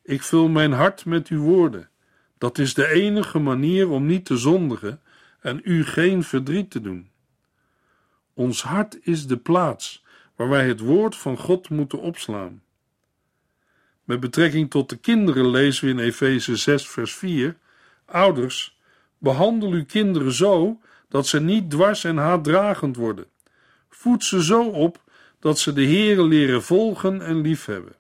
Ik 0.04 0.22
vul 0.22 0.48
mijn 0.48 0.72
hart 0.72 1.06
met 1.06 1.28
uw 1.28 1.42
woorden. 1.42 1.90
Dat 2.38 2.58
is 2.58 2.74
de 2.74 2.88
enige 2.88 3.40
manier 3.40 3.90
om 3.90 4.06
niet 4.06 4.26
te 4.26 4.38
zondigen 4.38 5.02
en 5.40 5.62
u 5.64 5.86
geen 5.86 6.24
verdriet 6.24 6.72
te 6.72 6.82
doen. 6.82 7.10
Ons 8.34 8.64
hart 8.64 8.98
is 9.02 9.28
de 9.28 9.38
plaats 9.38 10.04
waar 10.36 10.50
wij 10.50 10.68
het 10.68 10.80
woord 10.80 11.16
van 11.16 11.38
God 11.38 11.70
moeten 11.70 12.00
opslaan. 12.00 12.62
Met 14.04 14.20
betrekking 14.20 14.70
tot 14.70 14.90
de 14.90 14.98
kinderen 14.98 15.50
lezen 15.50 15.86
we 15.86 15.92
in 15.92 16.00
Efeze 16.00 16.56
6, 16.56 16.88
vers 16.88 17.14
4: 17.14 17.58
Ouders, 18.06 18.80
behandel 19.18 19.72
uw 19.72 19.86
kinderen 19.86 20.32
zo 20.32 20.80
dat 21.10 21.28
ze 21.28 21.42
niet 21.42 21.70
dwars 21.70 22.04
en 22.04 22.18
haatdragend 22.18 22.96
worden. 22.96 23.26
Voed 23.90 24.24
ze 24.24 24.44
zo 24.44 24.64
op 24.64 25.06
dat 25.48 25.60
ze 25.60 25.74
de 25.74 25.86
Heere 25.86 26.24
leren 26.24 26.64
volgen 26.64 27.22
en 27.22 27.42
liefhebben. 27.42 27.96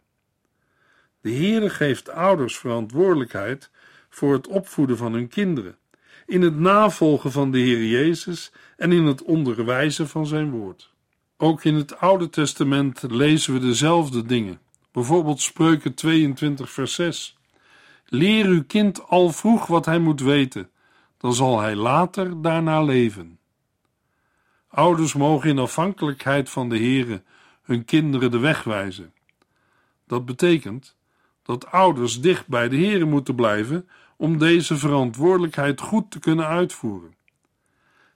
De 1.22 1.32
Heere 1.32 1.70
geeft 1.70 2.10
ouders 2.10 2.58
verantwoordelijkheid 2.58 3.70
voor 4.10 4.34
het 4.34 4.48
opvoeden 4.48 4.98
van 4.98 5.14
hun 5.14 5.28
kinderen, 5.28 5.78
in 6.26 6.42
het 6.42 6.60
navolgen 6.60 7.32
van 7.32 7.52
de 7.52 7.58
Heer 7.58 7.86
Jezus 7.86 8.52
en 8.78 8.92
in 8.92 9.06
het 9.06 9.24
onderwijzen 9.24 10.08
van 10.08 10.26
zijn 10.26 10.50
woord. 10.50 10.94
Ook 11.38 11.64
in 11.64 11.76
het 11.76 11.98
Oude 11.98 12.30
Testament 12.30 13.02
lezen 13.02 13.54
we 13.54 13.60
dezelfde 13.60 14.26
dingen. 14.26 14.60
Bijvoorbeeld 14.92 15.42
Spreuken 15.42 15.94
22, 15.94 16.72
vers 16.72 16.94
6. 16.94 17.38
Leer 18.06 18.46
uw 18.46 18.64
kind 18.64 19.08
al 19.08 19.30
vroeg 19.30 19.68
wat 19.68 19.86
hij 19.86 20.00
moet 20.00 20.22
weten, 20.22 20.70
dan 21.18 21.34
zal 21.34 21.60
hij 21.60 21.76
later 21.76 22.42
daarna 22.42 22.82
leven. 22.82 23.40
Ouders 24.70 25.14
mogen 25.14 25.50
in 25.50 25.60
afhankelijkheid 25.60 26.50
van 26.50 26.70
de 26.70 26.78
Here 26.78 27.22
hun 27.68 27.86
kinderen 27.86 28.32
de 28.32 28.38
weg 28.38 28.64
wijzen. 28.64 29.14
Dat 30.06 30.26
betekent 30.26 30.96
dat 31.44 31.72
ouders 31.72 32.22
dicht 32.22 32.48
bij 32.48 32.70
de 32.70 32.78
Here 32.78 33.06
moeten 33.06 33.36
blijven 33.36 33.90
om 34.18 34.38
deze 34.38 34.78
verantwoordelijkheid 34.78 35.82
goed 35.82 36.12
te 36.12 36.20
kunnen 36.20 36.48
uitvoeren. 36.48 37.16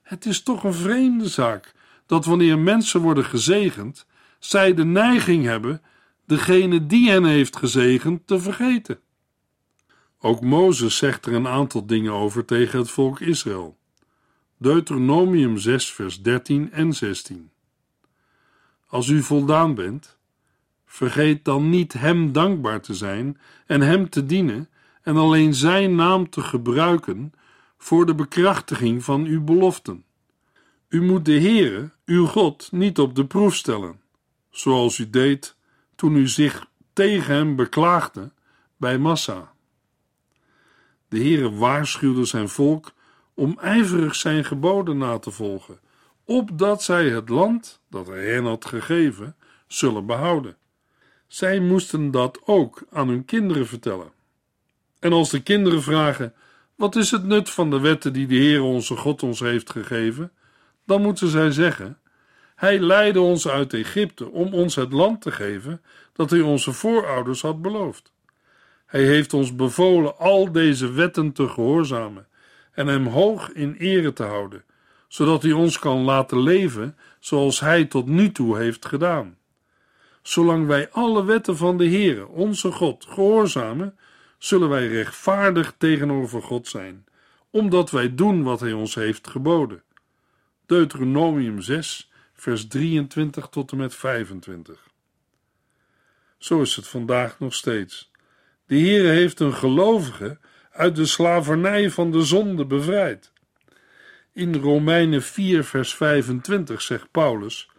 Het 0.02 0.26
is 0.26 0.42
toch 0.42 0.64
een 0.64 0.74
vreemde 0.74 1.28
zaak 1.28 1.74
dat 2.06 2.24
wanneer 2.24 2.58
mensen 2.58 3.00
worden 3.00 3.24
gezegend, 3.24 4.06
zij 4.38 4.74
de 4.74 4.84
neiging 4.84 5.44
hebben 5.44 5.82
degene 6.26 6.86
die 6.86 7.10
hen 7.10 7.24
heeft 7.24 7.56
gezegend 7.56 8.26
te 8.26 8.40
vergeten. 8.40 8.98
Ook 10.18 10.40
Mozes 10.40 10.96
zegt 10.96 11.26
er 11.26 11.32
een 11.32 11.48
aantal 11.48 11.86
dingen 11.86 12.12
over 12.12 12.44
tegen 12.44 12.78
het 12.78 12.90
volk 12.90 13.20
Israël. 13.20 13.78
Deuteronomium 14.58 15.58
6, 15.58 15.92
vers 15.92 16.22
13 16.22 16.72
en 16.72 16.92
16. 16.92 17.50
Als 18.92 19.08
u 19.08 19.22
voldaan 19.22 19.74
bent, 19.74 20.18
vergeet 20.86 21.44
dan 21.44 21.70
niet 21.70 21.92
Hem 21.92 22.32
dankbaar 22.32 22.80
te 22.80 22.94
zijn 22.94 23.38
en 23.66 23.80
Hem 23.80 24.08
te 24.08 24.26
dienen 24.26 24.68
en 25.02 25.16
alleen 25.16 25.54
Zijn 25.54 25.94
naam 25.94 26.30
te 26.30 26.40
gebruiken 26.40 27.32
voor 27.78 28.06
de 28.06 28.14
bekrachtiging 28.14 29.04
van 29.04 29.24
uw 29.24 29.44
beloften. 29.44 30.04
U 30.88 31.02
moet 31.02 31.24
de 31.24 31.40
Heere, 31.40 31.90
uw 32.04 32.26
God, 32.26 32.72
niet 32.72 32.98
op 32.98 33.14
de 33.14 33.26
proef 33.26 33.54
stellen, 33.54 34.00
zoals 34.50 34.98
u 34.98 35.10
deed 35.10 35.56
toen 35.94 36.16
u 36.16 36.28
zich 36.28 36.66
tegen 36.92 37.34
Hem 37.34 37.56
beklaagde 37.56 38.32
bij 38.76 38.98
Massa. 38.98 39.52
De 41.08 41.18
Heere 41.18 41.54
waarschuwde 41.54 42.24
zijn 42.24 42.48
volk 42.48 42.92
om 43.34 43.58
ijverig 43.58 44.14
zijn 44.14 44.44
geboden 44.44 44.98
na 44.98 45.18
te 45.18 45.30
volgen, 45.30 45.78
opdat 46.24 46.82
zij 46.82 47.08
het 47.08 47.28
land 47.28 47.80
dat 47.90 48.06
hij 48.06 48.24
hen 48.24 48.44
had 48.44 48.64
gegeven 48.64 49.36
zullen 49.66 50.06
behouden. 50.06 50.56
Zij 51.26 51.60
moesten 51.60 52.10
dat 52.10 52.40
ook 52.44 52.82
aan 52.90 53.08
hun 53.08 53.24
kinderen 53.24 53.66
vertellen. 53.66 54.12
En 54.98 55.12
als 55.12 55.30
de 55.30 55.42
kinderen 55.42 55.82
vragen: 55.82 56.34
Wat 56.74 56.96
is 56.96 57.10
het 57.10 57.24
nut 57.24 57.50
van 57.50 57.70
de 57.70 57.80
wetten 57.80 58.12
die 58.12 58.26
de 58.26 58.34
Heer 58.34 58.62
onze 58.62 58.96
God 58.96 59.22
ons 59.22 59.40
heeft 59.40 59.70
gegeven? 59.70 60.32
Dan 60.86 61.02
moeten 61.02 61.28
zij 61.28 61.50
zeggen: 61.50 61.98
Hij 62.54 62.78
leidde 62.78 63.20
ons 63.20 63.48
uit 63.48 63.74
Egypte 63.74 64.30
om 64.30 64.54
ons 64.54 64.74
het 64.74 64.92
land 64.92 65.20
te 65.20 65.30
geven 65.30 65.82
dat 66.12 66.30
hij 66.30 66.40
onze 66.40 66.72
voorouders 66.72 67.42
had 67.42 67.62
beloofd. 67.62 68.12
Hij 68.86 69.04
heeft 69.04 69.34
ons 69.34 69.54
bevolen 69.56 70.18
al 70.18 70.52
deze 70.52 70.92
wetten 70.92 71.32
te 71.32 71.48
gehoorzamen 71.48 72.26
en 72.72 72.86
hem 72.86 73.06
hoog 73.06 73.52
in 73.52 73.74
ere 73.74 74.12
te 74.12 74.22
houden, 74.22 74.64
zodat 75.12 75.42
hij 75.42 75.52
ons 75.52 75.78
kan 75.78 75.98
laten 75.98 76.40
leven 76.40 76.96
zoals 77.18 77.60
hij 77.60 77.84
tot 77.84 78.06
nu 78.06 78.32
toe 78.32 78.58
heeft 78.58 78.86
gedaan. 78.86 79.36
Zolang 80.22 80.66
wij 80.66 80.90
alle 80.90 81.24
wetten 81.24 81.56
van 81.56 81.78
de 81.78 81.88
Heere, 81.88 82.28
onze 82.28 82.72
God, 82.72 83.06
gehoorzamen, 83.08 83.98
zullen 84.38 84.68
wij 84.68 84.88
rechtvaardig 84.88 85.74
tegenover 85.78 86.42
God 86.42 86.68
zijn, 86.68 87.04
omdat 87.50 87.90
wij 87.90 88.14
doen 88.14 88.42
wat 88.42 88.60
hij 88.60 88.72
ons 88.72 88.94
heeft 88.94 89.28
geboden. 89.28 89.82
Deuteronomium 90.66 91.60
6, 91.60 92.10
vers 92.34 92.66
23 92.66 93.48
tot 93.48 93.72
en 93.72 93.76
met 93.76 93.94
25. 93.94 94.88
Zo 96.38 96.60
is 96.60 96.76
het 96.76 96.88
vandaag 96.88 97.38
nog 97.38 97.54
steeds. 97.54 98.10
De 98.66 98.78
Heere 98.78 99.08
heeft 99.08 99.40
een 99.40 99.54
gelovige 99.54 100.38
uit 100.70 100.96
de 100.96 101.06
slavernij 101.06 101.90
van 101.90 102.10
de 102.10 102.22
zonde 102.22 102.66
bevrijd. 102.66 103.31
In 104.34 104.54
Romeinen 104.54 105.22
4, 105.22 105.64
vers 105.64 105.94
25 105.94 106.82
zegt 106.82 107.10
Paulus: 107.10 107.70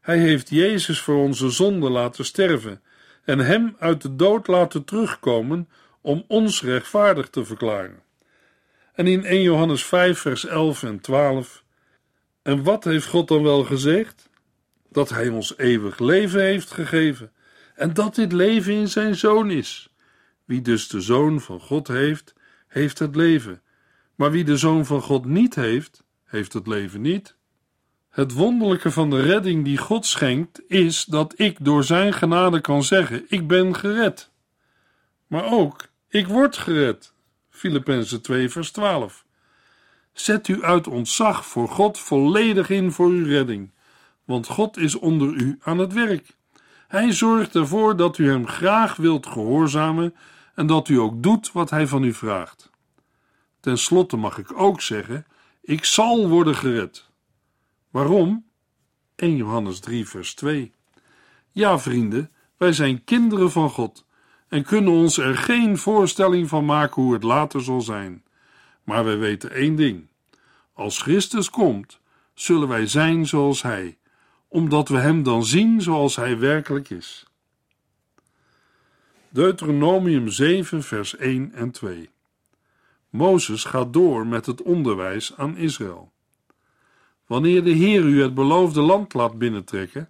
Hij 0.00 0.18
heeft 0.18 0.50
Jezus 0.50 1.00
voor 1.00 1.16
onze 1.16 1.50
zonde 1.50 1.90
laten 1.90 2.24
sterven 2.24 2.82
en 3.24 3.38
hem 3.38 3.76
uit 3.78 4.02
de 4.02 4.16
dood 4.16 4.46
laten 4.46 4.84
terugkomen 4.84 5.68
om 6.00 6.24
ons 6.28 6.62
rechtvaardig 6.62 7.28
te 7.28 7.44
verklaren. 7.44 8.02
En 8.94 9.06
in 9.06 9.24
1 9.24 9.42
Johannes 9.42 9.84
5, 9.84 10.18
vers 10.18 10.46
11 10.46 10.82
en 10.82 11.00
12: 11.00 11.64
En 12.42 12.62
wat 12.62 12.84
heeft 12.84 13.06
God 13.06 13.28
dan 13.28 13.42
wel 13.42 13.64
gezegd? 13.64 14.28
Dat 14.90 15.08
Hij 15.08 15.28
ons 15.28 15.58
eeuwig 15.58 15.98
leven 15.98 16.42
heeft 16.42 16.70
gegeven 16.70 17.32
en 17.74 17.94
dat 17.94 18.14
dit 18.14 18.32
leven 18.32 18.72
in 18.72 18.88
Zijn 18.88 19.14
Zoon 19.14 19.50
is. 19.50 19.94
Wie 20.44 20.60
dus 20.60 20.88
de 20.88 21.00
Zoon 21.00 21.40
van 21.40 21.60
God 21.60 21.88
heeft, 21.88 22.34
heeft 22.68 22.98
het 22.98 23.16
leven. 23.16 23.62
Maar 24.14 24.30
wie 24.30 24.44
de 24.44 24.56
Zoon 24.56 24.86
van 24.86 25.00
God 25.02 25.24
niet 25.24 25.54
heeft, 25.54 26.04
heeft 26.24 26.52
het 26.52 26.66
leven 26.66 27.00
niet. 27.00 27.36
Het 28.10 28.32
wonderlijke 28.32 28.90
van 28.90 29.10
de 29.10 29.20
redding 29.20 29.64
die 29.64 29.78
God 29.78 30.06
schenkt, 30.06 30.62
is 30.68 31.04
dat 31.04 31.34
ik 31.36 31.56
door 31.60 31.84
Zijn 31.84 32.12
genade 32.12 32.60
kan 32.60 32.82
zeggen: 32.82 33.24
Ik 33.28 33.46
ben 33.46 33.76
gered. 33.76 34.30
Maar 35.26 35.52
ook, 35.52 35.88
ik 36.08 36.26
word 36.26 36.56
gered. 36.56 37.12
Filippenzen 37.50 38.22
2, 38.22 38.48
vers 38.48 38.70
12. 38.70 39.24
Zet 40.12 40.48
u 40.48 40.62
uit 40.62 40.86
ontzag 40.86 41.46
voor 41.46 41.68
God 41.68 41.98
volledig 41.98 42.70
in 42.70 42.92
voor 42.92 43.08
uw 43.08 43.26
redding, 43.26 43.72
want 44.24 44.46
God 44.46 44.76
is 44.76 44.94
onder 44.94 45.28
u 45.28 45.58
aan 45.62 45.78
het 45.78 45.92
werk. 45.92 46.36
Hij 46.88 47.12
zorgt 47.12 47.54
ervoor 47.54 47.96
dat 47.96 48.18
u 48.18 48.28
hem 48.30 48.46
graag 48.46 48.96
wilt 48.96 49.26
gehoorzamen 49.26 50.14
en 50.54 50.66
dat 50.66 50.88
u 50.88 50.98
ook 50.98 51.22
doet 51.22 51.52
wat 51.52 51.70
hij 51.70 51.86
van 51.86 52.02
u 52.04 52.12
vraagt. 52.12 52.70
Ten 53.64 53.78
slotte 53.78 54.16
mag 54.16 54.38
ik 54.38 54.60
ook 54.60 54.80
zeggen: 54.80 55.26
ik 55.62 55.84
zal 55.84 56.28
worden 56.28 56.54
gered. 56.54 57.08
Waarom? 57.90 58.46
1 59.16 59.36
Johannes 59.36 59.80
3, 59.80 60.08
vers 60.08 60.34
2. 60.34 60.72
Ja, 61.50 61.78
vrienden, 61.78 62.30
wij 62.56 62.72
zijn 62.72 63.04
kinderen 63.04 63.50
van 63.50 63.70
God 63.70 64.06
en 64.48 64.64
kunnen 64.64 64.92
ons 64.92 65.18
er 65.18 65.36
geen 65.36 65.78
voorstelling 65.78 66.48
van 66.48 66.64
maken 66.64 67.02
hoe 67.02 67.12
het 67.12 67.22
later 67.22 67.62
zal 67.62 67.80
zijn. 67.80 68.24
Maar 68.82 69.04
wij 69.04 69.18
weten 69.18 69.50
één 69.50 69.74
ding: 69.76 70.08
als 70.72 71.02
Christus 71.02 71.50
komt, 71.50 72.00
zullen 72.34 72.68
wij 72.68 72.86
zijn 72.86 73.26
zoals 73.26 73.62
Hij, 73.62 73.98
omdat 74.48 74.88
we 74.88 74.98
Hem 74.98 75.22
dan 75.22 75.44
zien 75.44 75.82
zoals 75.82 76.16
Hij 76.16 76.38
werkelijk 76.38 76.90
is. 76.90 77.26
Deuteronomium 79.28 80.28
7, 80.28 80.82
vers 80.82 81.16
1 81.16 81.52
en 81.52 81.70
2. 81.70 82.12
Mozes 83.14 83.64
gaat 83.64 83.92
door 83.92 84.26
met 84.26 84.46
het 84.46 84.62
onderwijs 84.62 85.36
aan 85.36 85.56
Israël. 85.56 86.12
Wanneer 87.26 87.64
de 87.64 87.70
Heer 87.70 88.02
u 88.02 88.22
het 88.22 88.34
beloofde 88.34 88.80
land 88.80 89.14
laat 89.14 89.38
binnentrekken, 89.38 90.08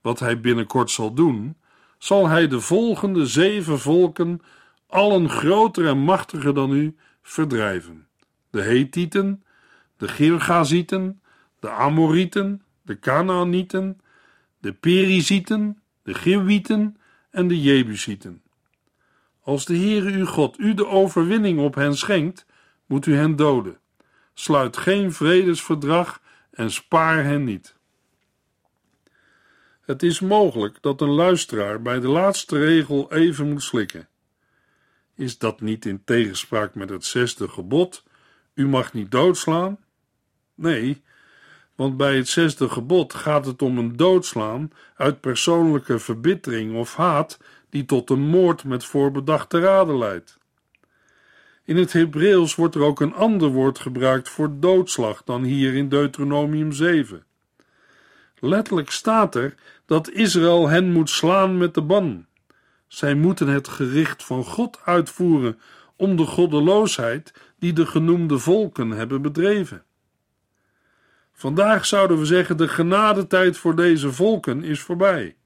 wat 0.00 0.18
hij 0.18 0.40
binnenkort 0.40 0.90
zal 0.90 1.14
doen, 1.14 1.56
zal 1.98 2.28
hij 2.28 2.48
de 2.48 2.60
volgende 2.60 3.26
zeven 3.26 3.78
volken, 3.78 4.40
allen 4.86 5.28
groter 5.28 5.86
en 5.86 5.98
machtiger 5.98 6.54
dan 6.54 6.72
u, 6.72 6.96
verdrijven: 7.22 8.06
de 8.50 8.62
Hethieten, 8.62 9.44
de 9.96 10.08
Girgazieten, 10.08 11.22
de 11.60 11.70
Amorieten, 11.70 12.62
de 12.82 12.98
Canaanieten, 12.98 14.00
de 14.58 14.72
Perizieten, 14.72 15.82
de 16.02 16.14
Gewieten 16.14 16.96
en 17.30 17.48
de 17.48 17.60
Jebusieten. 17.60 18.42
Als 19.42 19.64
de 19.64 19.76
Heere 19.76 20.10
uw 20.10 20.26
God 20.26 20.58
u 20.58 20.74
de 20.74 20.86
overwinning 20.86 21.60
op 21.60 21.74
hen 21.74 21.96
schenkt, 21.96 22.46
moet 22.86 23.06
u 23.06 23.14
hen 23.16 23.36
doden. 23.36 23.78
Sluit 24.34 24.76
geen 24.76 25.12
vredesverdrag 25.12 26.20
en 26.50 26.70
spaar 26.70 27.24
hen 27.24 27.44
niet. 27.44 27.76
Het 29.80 30.02
is 30.02 30.20
mogelijk 30.20 30.78
dat 30.80 31.00
een 31.00 31.10
luisteraar 31.10 31.82
bij 31.82 32.00
de 32.00 32.08
laatste 32.08 32.58
regel 32.58 33.12
even 33.12 33.48
moet 33.48 33.62
slikken. 33.62 34.08
Is 35.14 35.38
dat 35.38 35.60
niet 35.60 35.84
in 35.84 36.04
tegenspraak 36.04 36.74
met 36.74 36.90
het 36.90 37.04
zesde 37.04 37.48
gebod? 37.48 38.04
U 38.54 38.68
mag 38.68 38.92
niet 38.92 39.10
doodslaan? 39.10 39.78
Nee, 40.54 41.02
want 41.74 41.96
bij 41.96 42.16
het 42.16 42.28
zesde 42.28 42.68
gebod 42.68 43.14
gaat 43.14 43.46
het 43.46 43.62
om 43.62 43.78
een 43.78 43.96
doodslaan 43.96 44.70
uit 44.96 45.20
persoonlijke 45.20 45.98
verbittering 45.98 46.74
of 46.76 46.96
haat 46.96 47.38
die 47.72 47.84
tot 47.84 48.10
een 48.10 48.20
moord 48.20 48.64
met 48.64 48.84
voorbedachte 48.84 49.60
raden 49.60 49.98
leidt. 49.98 50.38
In 51.64 51.76
het 51.76 51.92
Hebreeuws 51.92 52.54
wordt 52.54 52.74
er 52.74 52.82
ook 52.82 53.00
een 53.00 53.14
ander 53.14 53.48
woord 53.48 53.78
gebruikt 53.78 54.28
voor 54.28 54.50
doodslag 54.60 55.22
dan 55.24 55.42
hier 55.42 55.74
in 55.74 55.88
Deuteronomium 55.88 56.72
7. 56.72 57.24
Letterlijk 58.38 58.90
staat 58.90 59.34
er 59.34 59.54
dat 59.86 60.10
Israël 60.10 60.68
hen 60.68 60.92
moet 60.92 61.10
slaan 61.10 61.58
met 61.58 61.74
de 61.74 61.82
ban. 61.82 62.26
Zij 62.86 63.14
moeten 63.14 63.48
het 63.48 63.68
gericht 63.68 64.24
van 64.24 64.44
God 64.44 64.80
uitvoeren 64.84 65.58
om 65.96 66.16
de 66.16 66.26
goddeloosheid 66.26 67.32
die 67.58 67.72
de 67.72 67.86
genoemde 67.86 68.38
volken 68.38 68.90
hebben 68.90 69.22
bedreven. 69.22 69.84
Vandaag 71.32 71.86
zouden 71.86 72.18
we 72.18 72.24
zeggen: 72.24 72.56
de 72.56 72.68
genadetijd 72.68 73.56
voor 73.56 73.76
deze 73.76 74.12
volken 74.12 74.64
is 74.64 74.80
voorbij. 74.80 75.36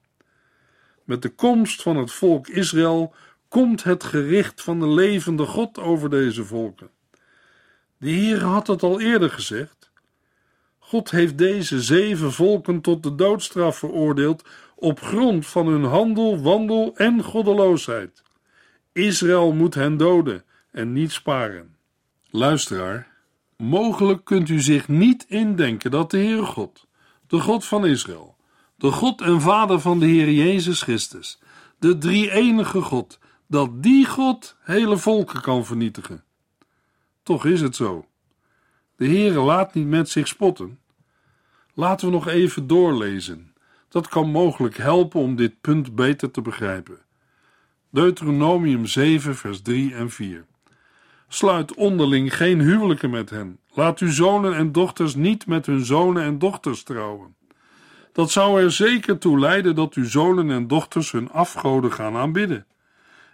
Met 1.07 1.23
de 1.23 1.29
komst 1.29 1.83
van 1.83 1.97
het 1.97 2.13
volk 2.13 2.49
Israël 2.49 3.15
komt 3.49 3.85
het 3.85 4.05
gericht 4.05 4.63
van 4.63 4.81
de 4.81 4.89
levende 4.89 5.45
God 5.45 5.79
over 5.79 6.11
deze 6.11 6.45
volken. 6.45 6.91
De 7.99 8.11
Heer 8.11 8.43
had 8.43 8.67
het 8.67 8.83
al 8.83 9.01
eerder 9.01 9.31
gezegd. 9.31 9.91
God 10.79 11.11
heeft 11.11 11.39
deze 11.39 11.83
zeven 11.83 12.33
volken 12.33 12.81
tot 12.81 13.03
de 13.03 13.15
doodstraf 13.15 13.79
veroordeeld 13.79 14.49
op 14.75 15.01
grond 15.01 15.47
van 15.47 15.67
hun 15.67 15.85
handel, 15.85 16.43
wandel 16.43 16.97
en 16.97 17.23
goddeloosheid. 17.23 18.23
Israël 18.93 19.53
moet 19.53 19.75
hen 19.75 19.97
doden 19.97 20.45
en 20.71 20.93
niet 20.93 21.13
sparen. 21.13 21.77
Luisteraar, 22.31 23.09
mogelijk 23.57 24.25
kunt 24.25 24.49
u 24.49 24.61
zich 24.61 24.89
niet 24.89 25.25
indenken 25.29 25.91
dat 25.91 26.11
de 26.11 26.19
Heere 26.19 26.45
God, 26.45 26.87
de 27.27 27.41
God 27.41 27.65
van 27.65 27.87
Israël, 27.87 28.36
de 28.77 28.91
God 28.91 29.21
en 29.21 29.41
Vader 29.41 29.81
van 29.81 29.99
de 29.99 30.07
Heer 30.07 30.31
Jezus 30.31 30.83
Christus, 30.83 31.39
de 31.79 31.99
drie-enige 31.99 32.81
God, 32.81 33.19
dat 33.47 33.83
die 33.83 34.07
God 34.07 34.57
hele 34.61 34.97
volken 34.97 35.41
kan 35.41 35.65
vernietigen. 35.65 36.25
Toch 37.23 37.45
is 37.45 37.61
het 37.61 37.77
zo. 37.77 38.07
De 38.97 39.07
Heere 39.07 39.41
laat 39.41 39.75
niet 39.75 39.87
met 39.87 40.09
zich 40.09 40.29
spotten. 40.29 40.79
Laten 41.75 42.07
we 42.07 42.13
nog 42.13 42.29
even 42.29 42.67
doorlezen. 42.67 43.55
Dat 43.89 44.09
kan 44.09 44.31
mogelijk 44.31 44.77
helpen 44.77 45.21
om 45.21 45.37
dit 45.37 45.61
punt 45.61 45.95
beter 45.95 46.31
te 46.31 46.41
begrijpen. 46.41 46.99
Deuteronomium 47.91 48.87
7, 48.87 49.37
vers 49.37 49.63
3 49.63 49.95
en 49.95 50.11
4. 50.11 50.47
Sluit 51.29 51.75
onderling 51.75 52.37
geen 52.37 52.61
huwelijken 52.61 53.11
met 53.11 53.31
hen. 53.31 53.59
Laat 53.73 53.99
uw 53.99 54.11
zonen 54.11 54.55
en 54.55 54.73
dochters 54.73 55.15
niet 55.15 55.47
met 55.47 55.67
hun 55.67 55.85
zonen 55.85 56.23
en 56.23 56.39
dochters 56.39 56.83
trouwen. 56.83 57.35
Dat 58.17 58.31
zou 58.31 58.63
er 58.63 58.73
zeker 58.73 59.19
toe 59.19 59.39
leiden 59.39 59.75
dat 59.75 59.95
uw 59.95 60.05
zonen 60.05 60.51
en 60.51 60.67
dochters 60.67 61.11
hun 61.11 61.31
afgoden 61.31 61.93
gaan 61.93 62.17
aanbidden. 62.17 62.67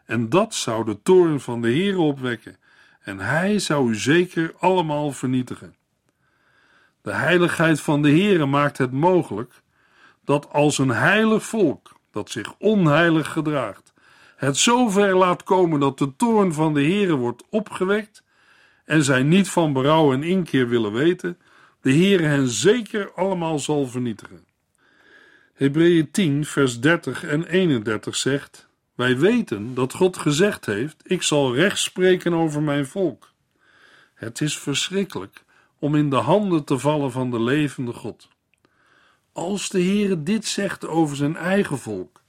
En 0.05 0.29
dat 0.29 0.55
zou 0.55 0.85
de 0.85 1.03
toorn 1.03 1.41
van 1.41 1.63
de 1.63 1.69
Heer 1.69 1.99
opwekken, 1.99 2.57
en 3.01 3.19
hij 3.19 3.59
zou 3.59 3.91
u 3.91 3.95
zeker 3.95 4.55
allemaal 4.59 5.13
vernietigen. 5.13 5.75
De 7.03 7.13
heiligheid 7.13 7.81
van 7.81 8.03
de 8.03 8.09
Heere 8.09 8.47
maakt 8.47 8.79
het 8.79 8.93
mogelijk 8.93 9.63
dat 10.25 10.53
als 10.53 10.79
een 10.79 10.91
heilig 10.91 11.43
volk 11.43 11.93
dat 12.11 12.31
zich 12.31 12.55
onheilig 12.59 13.33
gedraagt, 13.33 13.93
het 14.37 14.57
zover 14.57 15.17
laat 15.17 15.43
komen 15.43 15.81
dat 15.81 15.99
de 15.99 16.17
toorn 16.17 16.53
van 16.53 16.75
de 16.75 16.83
Heere 16.83 17.15
wordt 17.15 17.43
opgewekt 17.51 18.23
en 18.85 19.05
zij 19.05 19.23
niet 19.23 19.49
van 19.49 19.73
berouw 19.73 20.13
en 20.13 20.23
inkeer 20.23 20.69
willen 20.69 20.93
weten, 20.93 21.39
de 21.81 21.93
Heere 21.93 22.25
hen 22.25 22.49
zeker 22.49 23.13
allemaal 23.13 23.59
zal 23.59 23.87
vernietigen. 23.87 24.51
Hebreeën 25.63 26.11
10 26.11 26.45
vers 26.45 26.81
30 26.81 27.25
en 27.25 27.45
31 27.47 28.17
zegt: 28.17 28.69
Wij 28.95 29.19
weten 29.19 29.75
dat 29.75 29.93
God 29.93 30.17
gezegd 30.17 30.67
heeft: 30.67 30.97
Ik 31.03 31.23
zal 31.23 31.55
recht 31.55 31.79
spreken 31.79 32.33
over 32.33 32.63
mijn 32.63 32.87
volk. 32.87 33.33
Het 34.15 34.41
is 34.41 34.59
verschrikkelijk 34.59 35.45
om 35.79 35.95
in 35.95 36.11
de 36.11 36.17
handen 36.17 36.65
te 36.65 36.79
vallen 36.79 37.13
van 37.13 37.31
de 37.31 37.41
levende 37.41 37.93
God. 37.93 38.29
Als 39.33 39.69
de 39.69 39.83
Heere 39.83 40.23
dit 40.23 40.47
zegt 40.47 40.87
over 40.87 41.17
zijn 41.17 41.37
eigen 41.37 41.79
volk, 41.79 42.23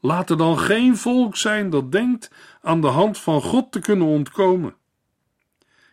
laat 0.00 0.30
er 0.30 0.36
dan 0.36 0.58
geen 0.58 0.96
volk 0.96 1.36
zijn 1.36 1.70
dat 1.70 1.92
denkt 1.92 2.30
aan 2.62 2.80
de 2.80 2.86
hand 2.86 3.18
van 3.18 3.42
God 3.42 3.72
te 3.72 3.78
kunnen 3.78 4.06
ontkomen. 4.06 4.74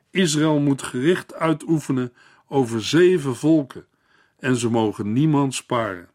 Israël 0.09 0.59
moet 0.59 0.81
gericht 0.81 1.33
uitoefenen 1.33 2.13
over 2.47 2.83
zeven 2.83 3.35
volken 3.35 3.85
en 4.39 4.55
ze 4.55 4.69
mogen 4.69 5.13
niemand 5.13 5.53
sparen. 5.53 6.11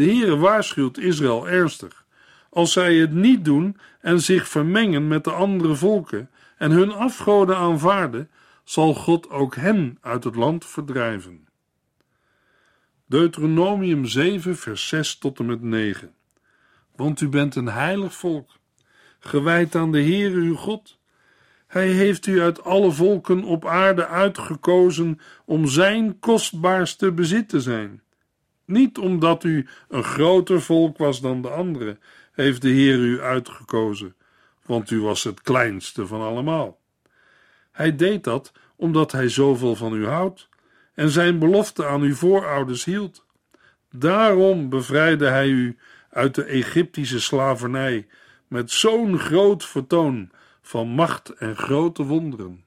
De 0.00 0.06
Heere 0.06 0.36
waarschuwt 0.36 0.98
Israël 0.98 1.48
ernstig. 1.48 2.04
Als 2.50 2.72
zij 2.72 2.94
het 2.94 3.12
niet 3.12 3.44
doen 3.44 3.76
en 4.00 4.20
zich 4.20 4.48
vermengen 4.48 5.08
met 5.08 5.24
de 5.24 5.30
andere 5.30 5.74
volken 5.74 6.30
en 6.58 6.70
hun 6.70 6.92
afgoden 6.92 7.56
aanvaarden, 7.56 8.30
zal 8.64 8.94
God 8.94 9.30
ook 9.30 9.54
hen 9.54 9.98
uit 10.00 10.24
het 10.24 10.34
land 10.34 10.66
verdrijven. 10.66 11.48
Deuteronomium 13.06 14.06
7, 14.06 14.56
vers 14.56 14.88
6 14.88 15.18
tot 15.18 15.38
en 15.38 15.46
met 15.46 15.62
9. 15.62 16.14
Want 16.96 17.20
u 17.20 17.28
bent 17.28 17.54
een 17.54 17.68
heilig 17.68 18.14
volk, 18.14 18.50
gewijd 19.18 19.74
aan 19.74 19.92
de 19.92 20.02
Heere 20.02 20.36
uw 20.36 20.56
God. 20.56 20.98
Hij 21.66 21.88
heeft 21.88 22.26
u 22.26 22.40
uit 22.40 22.64
alle 22.64 22.90
volken 22.90 23.44
op 23.44 23.66
aarde 23.66 24.06
uitgekozen 24.06 25.20
om 25.44 25.66
zijn 25.66 26.18
kostbaarste 26.18 27.12
bezit 27.12 27.48
te 27.48 27.60
zijn. 27.60 28.02
Niet 28.70 28.98
omdat 28.98 29.44
u 29.44 29.66
een 29.88 30.04
groter 30.04 30.62
volk 30.62 30.98
was 30.98 31.20
dan 31.20 31.42
de 31.42 31.48
anderen, 31.48 32.00
heeft 32.32 32.62
de 32.62 32.68
Heer 32.68 32.98
u 32.98 33.20
uitgekozen, 33.20 34.14
want 34.66 34.90
u 34.90 35.00
was 35.00 35.24
het 35.24 35.40
kleinste 35.40 36.06
van 36.06 36.20
allemaal. 36.20 36.78
Hij 37.72 37.96
deed 37.96 38.24
dat 38.24 38.52
omdat 38.76 39.12
hij 39.12 39.28
zoveel 39.28 39.76
van 39.76 39.94
u 39.94 40.06
houdt 40.06 40.48
en 40.94 41.08
zijn 41.08 41.38
belofte 41.38 41.86
aan 41.86 42.00
uw 42.00 42.14
voorouders 42.14 42.84
hield. 42.84 43.24
Daarom 43.90 44.68
bevrijdde 44.68 45.26
hij 45.26 45.48
u 45.48 45.78
uit 46.10 46.34
de 46.34 46.44
Egyptische 46.44 47.20
slavernij 47.20 48.06
met 48.48 48.70
zo'n 48.70 49.18
groot 49.18 49.64
vertoon 49.64 50.30
van 50.62 50.88
macht 50.88 51.28
en 51.28 51.56
grote 51.56 52.02
wonderen. 52.02 52.64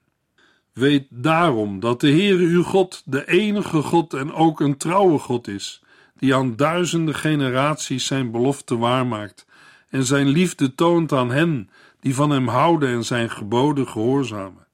Weet 0.72 1.06
daarom 1.10 1.80
dat 1.80 2.00
de 2.00 2.10
Heere 2.10 2.44
uw 2.44 2.62
God 2.62 3.02
de 3.04 3.26
enige 3.26 3.82
God 3.82 4.14
en 4.14 4.32
ook 4.32 4.60
een 4.60 4.76
trouwe 4.76 5.18
God 5.18 5.48
is, 5.48 5.83
die 6.16 6.34
aan 6.34 6.56
duizenden 6.56 7.14
generaties 7.14 8.06
zijn 8.06 8.30
belofte 8.30 8.76
waarmaakt 8.76 9.46
en 9.88 10.04
zijn 10.04 10.26
liefde 10.26 10.74
toont 10.74 11.12
aan 11.12 11.30
hen 11.30 11.70
die 12.00 12.14
van 12.14 12.30
hem 12.30 12.48
houden 12.48 12.88
en 12.88 13.04
zijn 13.04 13.30
geboden 13.30 13.88
gehoorzamen. 13.88 14.66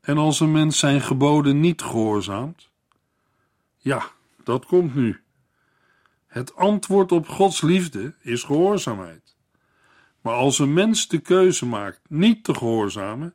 En 0.00 0.18
als 0.18 0.40
een 0.40 0.52
mens 0.52 0.78
zijn 0.78 1.00
geboden 1.00 1.60
niet 1.60 1.82
gehoorzaamt? 1.82 2.70
Ja, 3.76 4.02
dat 4.44 4.66
komt 4.66 4.94
nu. 4.94 5.20
Het 6.26 6.56
antwoord 6.56 7.12
op 7.12 7.28
Gods 7.28 7.60
liefde 7.60 8.14
is 8.20 8.42
gehoorzaamheid. 8.42 9.36
Maar 10.20 10.34
als 10.34 10.58
een 10.58 10.72
mens 10.72 11.08
de 11.08 11.18
keuze 11.18 11.66
maakt 11.66 12.00
niet 12.08 12.44
te 12.44 12.54
gehoorzamen, 12.54 13.34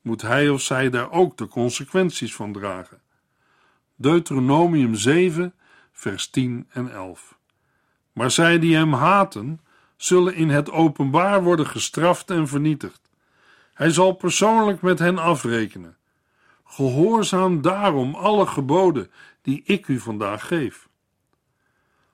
moet 0.00 0.22
hij 0.22 0.48
of 0.48 0.60
zij 0.60 0.90
daar 0.90 1.10
ook 1.10 1.36
de 1.36 1.48
consequenties 1.48 2.34
van 2.34 2.52
dragen. 2.52 3.00
Deuteronomium 3.96 4.94
7, 4.94 5.54
vers 6.02 6.30
10 6.30 6.66
en 6.68 6.92
11. 6.92 7.38
Maar 8.12 8.30
zij 8.30 8.58
die 8.58 8.74
hem 8.74 8.92
haten, 8.92 9.60
zullen 9.96 10.34
in 10.34 10.48
het 10.48 10.70
openbaar 10.70 11.42
worden 11.42 11.66
gestraft 11.66 12.30
en 12.30 12.48
vernietigd. 12.48 13.00
Hij 13.74 13.90
zal 13.90 14.12
persoonlijk 14.12 14.82
met 14.82 14.98
hen 14.98 15.18
afrekenen. 15.18 15.96
Gehoorzaam 16.64 17.60
daarom 17.62 18.14
alle 18.14 18.46
geboden 18.46 19.10
die 19.42 19.62
ik 19.64 19.88
u 19.88 19.98
vandaag 19.98 20.46
geef. 20.46 20.88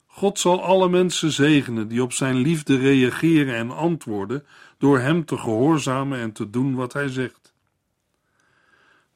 God 0.05 0.39
zal 0.39 0.63
alle 0.63 0.89
mensen 0.89 1.31
zegenen 1.31 1.87
die 1.87 2.03
op 2.03 2.13
zijn 2.13 2.35
liefde 2.35 2.77
reageren 2.77 3.55
en 3.55 3.71
antwoorden 3.71 4.45
door 4.77 4.99
hem 4.99 5.25
te 5.25 5.37
gehoorzamen 5.37 6.19
en 6.19 6.31
te 6.31 6.49
doen 6.49 6.75
wat 6.75 6.93
hij 6.93 7.07
zegt. 7.07 7.53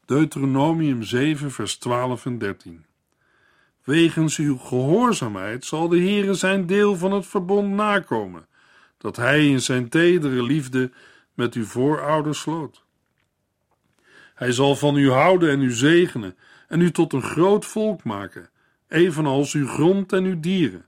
Deuteronomium 0.06 1.04
7, 1.04 1.52
vers 1.52 1.78
12 1.78 2.26
en 2.26 2.38
13. 2.38 2.86
Wegens 3.84 4.38
uw 4.38 4.58
gehoorzaamheid 4.58 5.66
zal 5.66 5.88
de 5.88 5.98
Heere 5.98 6.34
zijn 6.34 6.66
deel 6.66 6.96
van 6.96 7.12
het 7.12 7.26
verbond 7.26 7.74
nakomen, 7.74 8.48
dat 8.98 9.16
hij 9.16 9.48
in 9.48 9.62
zijn 9.62 9.90
tedere 9.90 10.44
liefde 10.44 10.92
met 11.34 11.54
uw 11.54 11.66
voorouders 11.66 12.40
sloot. 12.40 12.86
Hij 14.34 14.52
zal 14.52 14.76
van 14.76 14.96
u 14.96 15.12
houden 15.12 15.50
en 15.50 15.62
u 15.62 15.72
zegenen 15.72 16.38
en 16.68 16.82
u 16.82 16.92
tot 16.92 17.14
een 17.14 17.22
groot 17.22 17.66
volk 17.66 18.04
maken, 18.04 18.50
evenals 18.88 19.54
uw 19.54 19.68
grond 19.68 20.14
en 20.14 20.24
uw 20.24 20.40
dieren, 20.40 20.86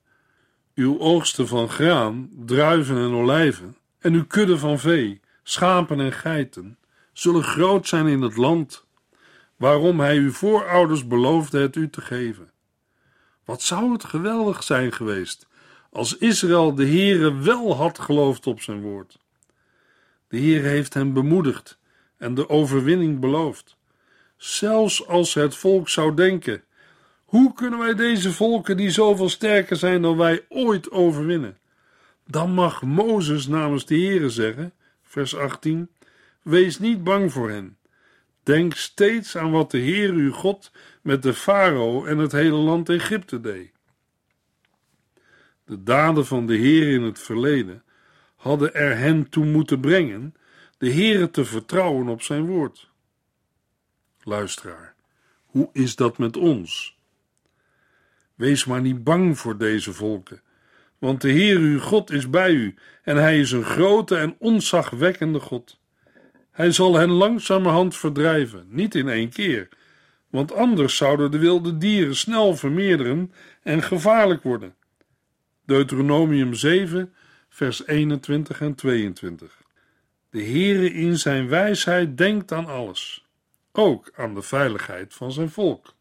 uw 0.75 0.99
oogsten 0.99 1.47
van 1.47 1.69
graan, 1.69 2.29
druiven 2.45 2.97
en 2.97 3.13
olijven, 3.13 3.77
en 3.99 4.13
uw 4.13 4.25
kudde 4.25 4.57
van 4.57 4.79
vee, 4.79 5.21
schapen 5.43 5.99
en 5.99 6.11
geiten, 6.11 6.77
zullen 7.13 7.43
groot 7.43 7.87
zijn 7.87 8.07
in 8.07 8.21
het 8.21 8.37
land, 8.37 8.85
waarom 9.55 9.99
hij 9.99 10.17
uw 10.17 10.31
voorouders 10.31 11.07
beloofde 11.07 11.59
het 11.59 11.75
u 11.75 11.89
te 11.89 12.01
geven. 12.01 12.53
Wat 13.45 13.61
zou 13.61 13.91
het 13.91 14.03
geweldig 14.03 14.63
zijn 14.63 14.91
geweest 14.91 15.47
als 15.95 16.17
Israël 16.17 16.75
de 16.75 16.85
Heere 16.85 17.37
wel 17.37 17.75
had 17.75 17.99
geloofd 17.99 18.47
op 18.47 18.61
zijn 18.61 18.81
woord. 18.81 19.17
De 20.27 20.37
Heere 20.37 20.67
heeft 20.67 20.93
hem 20.93 21.13
bemoedigd 21.13 21.77
en 22.17 22.33
de 22.33 22.49
overwinning 22.49 23.19
beloofd. 23.19 23.77
Zelfs 24.37 25.07
als 25.07 25.33
het 25.33 25.55
volk 25.55 25.89
zou 25.89 26.15
denken: 26.15 26.63
hoe 27.25 27.53
kunnen 27.53 27.79
wij 27.79 27.93
deze 27.93 28.31
volken 28.31 28.77
die 28.77 28.89
zoveel 28.89 29.29
sterker 29.29 29.75
zijn 29.75 30.01
dan 30.01 30.17
wij 30.17 30.45
ooit 30.49 30.91
overwinnen? 30.91 31.57
Dan 32.27 32.51
mag 32.51 32.81
Mozes 32.81 33.47
namens 33.47 33.85
de 33.85 33.95
Heere 33.95 34.29
zeggen, 34.29 34.73
vers 35.03 35.35
18: 35.35 35.89
Wees 36.41 36.79
niet 36.79 37.03
bang 37.03 37.31
voor 37.31 37.49
hen. 37.49 37.77
Denk 38.45 38.75
steeds 38.75 39.37
aan 39.37 39.51
wat 39.51 39.71
de 39.71 39.77
Heer 39.77 40.11
uw 40.11 40.31
God 40.31 40.71
met 41.01 41.23
de 41.23 41.33
farao 41.33 42.05
en 42.05 42.17
het 42.17 42.31
hele 42.31 42.55
land 42.55 42.89
Egypte 42.89 43.41
deed. 43.41 43.71
De 45.65 45.83
daden 45.83 46.25
van 46.25 46.45
de 46.47 46.55
Heer 46.55 46.93
in 46.93 47.01
het 47.01 47.19
verleden 47.19 47.83
hadden 48.35 48.73
er 48.73 48.97
hen 48.97 49.29
toe 49.29 49.45
moeten 49.45 49.79
brengen 49.79 50.35
de 50.77 50.91
Heere 50.91 51.31
te 51.31 51.45
vertrouwen 51.45 52.07
op 52.07 52.21
zijn 52.21 52.45
woord. 52.45 52.89
Luisteraar, 54.23 54.95
hoe 55.45 55.69
is 55.73 55.95
dat 55.95 56.17
met 56.17 56.37
ons? 56.37 56.97
Wees 58.35 58.65
maar 58.65 58.81
niet 58.81 59.03
bang 59.03 59.37
voor 59.37 59.57
deze 59.57 59.93
volken, 59.93 60.41
want 60.97 61.21
de 61.21 61.29
Heer 61.29 61.57
uw 61.57 61.79
God 61.79 62.11
is 62.11 62.29
bij 62.29 62.51
u 62.51 62.75
en 63.03 63.17
hij 63.17 63.39
is 63.39 63.51
een 63.51 63.63
grote 63.63 64.15
en 64.17 64.35
onzagwekkende 64.39 65.39
God. 65.39 65.79
Hij 66.55 66.71
zal 66.71 66.95
hen 66.95 67.09
langzamerhand 67.09 67.95
verdrijven, 67.95 68.65
niet 68.69 68.95
in 68.95 69.09
één 69.09 69.29
keer, 69.29 69.69
want 70.29 70.53
anders 70.53 70.97
zouden 70.97 71.31
de 71.31 71.37
wilde 71.37 71.77
dieren 71.77 72.15
snel 72.15 72.55
vermeerderen 72.55 73.31
en 73.63 73.83
gevaarlijk 73.83 74.43
worden. 74.43 74.75
Deuteronomium 75.65 76.53
7, 76.53 77.13
vers 77.49 77.87
21 77.87 78.61
en 78.61 78.75
22. 78.75 79.61
De 80.29 80.43
Heere 80.43 80.93
in 80.93 81.17
zijn 81.17 81.47
wijsheid 81.47 82.17
denkt 82.17 82.51
aan 82.51 82.65
alles, 82.65 83.25
ook 83.71 84.11
aan 84.15 84.33
de 84.33 84.41
veiligheid 84.41 85.13
van 85.13 85.31
zijn 85.31 85.49
volk. 85.49 85.93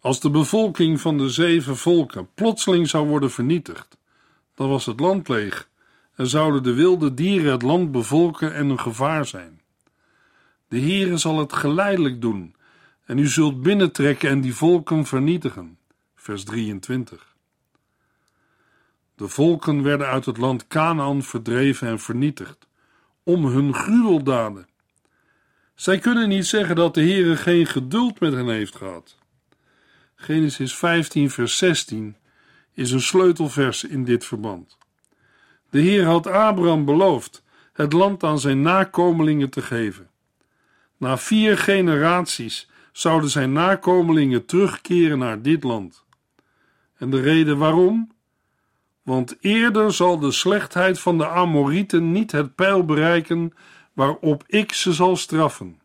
Als 0.00 0.20
de 0.20 0.30
bevolking 0.30 1.00
van 1.00 1.18
de 1.18 1.28
zeven 1.28 1.76
volken 1.76 2.28
plotseling 2.34 2.88
zou 2.88 3.08
worden 3.08 3.30
vernietigd, 3.30 3.98
dan 4.54 4.68
was 4.68 4.86
het 4.86 5.00
land 5.00 5.28
leeg 5.28 5.69
en 6.20 6.26
zouden 6.26 6.62
de 6.62 6.74
wilde 6.74 7.14
dieren 7.14 7.52
het 7.52 7.62
land 7.62 7.92
bevolken 7.92 8.54
en 8.54 8.68
een 8.68 8.80
gevaar 8.80 9.26
zijn. 9.26 9.60
De 10.68 10.80
Heere 10.80 11.16
zal 11.16 11.38
het 11.38 11.52
geleidelijk 11.52 12.20
doen 12.20 12.54
en 13.04 13.18
u 13.18 13.26
zult 13.26 13.62
binnentrekken 13.62 14.30
en 14.30 14.40
die 14.40 14.54
volken 14.54 15.06
vernietigen. 15.06 15.78
Vers 16.14 16.44
23. 16.44 17.34
De 19.14 19.28
volken 19.28 19.82
werden 19.82 20.06
uit 20.06 20.24
het 20.24 20.36
land 20.36 20.66
Canaan 20.66 21.22
verdreven 21.22 21.88
en 21.88 21.98
vernietigd, 21.98 22.66
om 23.22 23.46
hun 23.46 23.74
gruweldaden. 23.74 24.68
Zij 25.74 25.98
kunnen 25.98 26.28
niet 26.28 26.46
zeggen 26.46 26.76
dat 26.76 26.94
de 26.94 27.00
Heere 27.00 27.36
geen 27.36 27.66
geduld 27.66 28.20
met 28.20 28.32
hen 28.32 28.48
heeft 28.48 28.76
gehad. 28.76 29.16
Genesis 30.14 30.76
15, 30.76 31.30
vers 31.30 31.58
16 31.58 32.16
is 32.72 32.90
een 32.90 33.02
sleutelvers 33.02 33.84
in 33.84 34.04
dit 34.04 34.24
verband. 34.24 34.78
De 35.70 35.80
Heer 35.80 36.04
had 36.04 36.26
Abraham 36.26 36.84
beloofd 36.84 37.42
het 37.72 37.92
land 37.92 38.22
aan 38.22 38.38
zijn 38.38 38.62
nakomelingen 38.62 39.50
te 39.50 39.62
geven. 39.62 40.10
Na 40.96 41.18
vier 41.18 41.58
generaties 41.58 42.70
zouden 42.92 43.30
zijn 43.30 43.52
nakomelingen 43.52 44.46
terugkeren 44.46 45.18
naar 45.18 45.42
dit 45.42 45.62
land. 45.62 46.04
En 46.96 47.10
de 47.10 47.20
reden 47.20 47.58
waarom? 47.58 48.12
Want 49.02 49.36
eerder 49.40 49.92
zal 49.92 50.18
de 50.18 50.32
slechtheid 50.32 51.00
van 51.00 51.18
de 51.18 51.28
Amorieten 51.28 52.12
niet 52.12 52.32
het 52.32 52.54
pijl 52.54 52.84
bereiken 52.84 53.52
waarop 53.92 54.44
ik 54.46 54.72
ze 54.72 54.92
zal 54.92 55.16
straffen. 55.16 55.80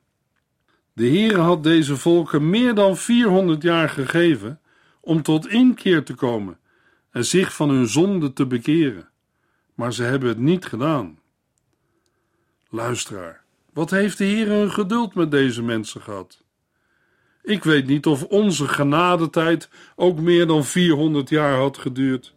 De 0.93 1.07
Heere 1.07 1.39
had 1.39 1.63
deze 1.63 1.97
volken 1.97 2.49
meer 2.49 2.73
dan 2.73 2.97
400 2.97 3.61
jaar 3.61 3.89
gegeven 3.89 4.59
om 5.01 5.21
tot 5.21 5.47
inkeer 5.47 6.03
te 6.03 6.13
komen 6.13 6.57
en 7.11 7.25
zich 7.25 7.55
van 7.55 7.69
hun 7.69 7.87
zonde 7.87 8.33
te 8.33 8.45
bekeren, 8.45 9.09
maar 9.75 9.93
ze 9.93 10.03
hebben 10.03 10.29
het 10.29 10.37
niet 10.37 10.65
gedaan. 10.65 11.19
Luisteraar, 12.69 13.43
wat 13.73 13.89
heeft 13.89 14.17
de 14.17 14.23
Heer 14.23 14.51
een 14.51 14.71
geduld 14.71 15.15
met 15.15 15.31
deze 15.31 15.63
mensen 15.63 16.01
gehad? 16.01 16.43
Ik 17.43 17.63
weet 17.63 17.87
niet 17.87 18.05
of 18.05 18.23
onze 18.23 18.67
genadetijd 18.67 19.69
ook 19.95 20.19
meer 20.19 20.47
dan 20.47 20.65
400 20.65 21.29
jaar 21.29 21.57
had 21.57 21.77
geduurd. 21.77 22.35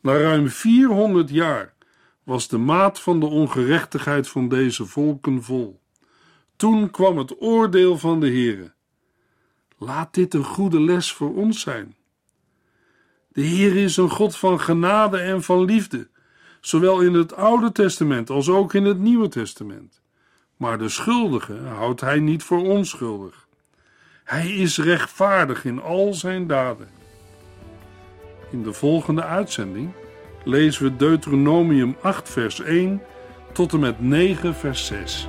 Na 0.00 0.16
ruim 0.16 0.48
400 0.48 1.30
jaar 1.30 1.74
was 2.22 2.48
de 2.48 2.58
maat 2.58 3.00
van 3.00 3.20
de 3.20 3.26
ongerechtigheid 3.26 4.28
van 4.28 4.48
deze 4.48 4.86
volken 4.86 5.42
vol. 5.42 5.80
Toen 6.56 6.90
kwam 6.90 7.18
het 7.18 7.42
oordeel 7.42 7.98
van 7.98 8.20
de 8.20 8.26
Heere. 8.26 8.74
Laat 9.78 10.14
dit 10.14 10.34
een 10.34 10.44
goede 10.44 10.80
les 10.80 11.12
voor 11.12 11.34
ons 11.34 11.60
zijn. 11.60 11.96
De 13.28 13.42
Heer 13.42 13.76
is 13.76 13.96
een 13.96 14.10
God 14.10 14.36
van 14.36 14.60
genade 14.60 15.18
en 15.18 15.42
van 15.42 15.64
liefde, 15.64 16.08
zowel 16.66 17.00
in 17.00 17.14
het 17.14 17.36
Oude 17.36 17.72
Testament 17.72 18.30
als 18.30 18.48
ook 18.48 18.74
in 18.74 18.84
het 18.84 18.98
Nieuwe 18.98 19.28
Testament. 19.28 20.00
Maar 20.56 20.78
de 20.78 20.88
schuldige 20.88 21.56
houdt 21.56 22.00
hij 22.00 22.18
niet 22.18 22.42
voor 22.42 22.62
onschuldig. 22.62 23.46
Hij 24.24 24.50
is 24.50 24.78
rechtvaardig 24.78 25.64
in 25.64 25.82
al 25.82 26.14
zijn 26.14 26.46
daden. 26.46 26.88
In 28.50 28.62
de 28.62 28.72
volgende 28.72 29.22
uitzending 29.22 29.90
lezen 30.44 30.82
we 30.82 30.96
Deuteronomium 30.96 31.96
8, 32.00 32.28
vers 32.28 32.60
1 32.60 33.02
tot 33.52 33.72
en 33.72 33.80
met 33.80 34.00
9, 34.00 34.54
vers 34.54 34.86
6. 34.86 35.28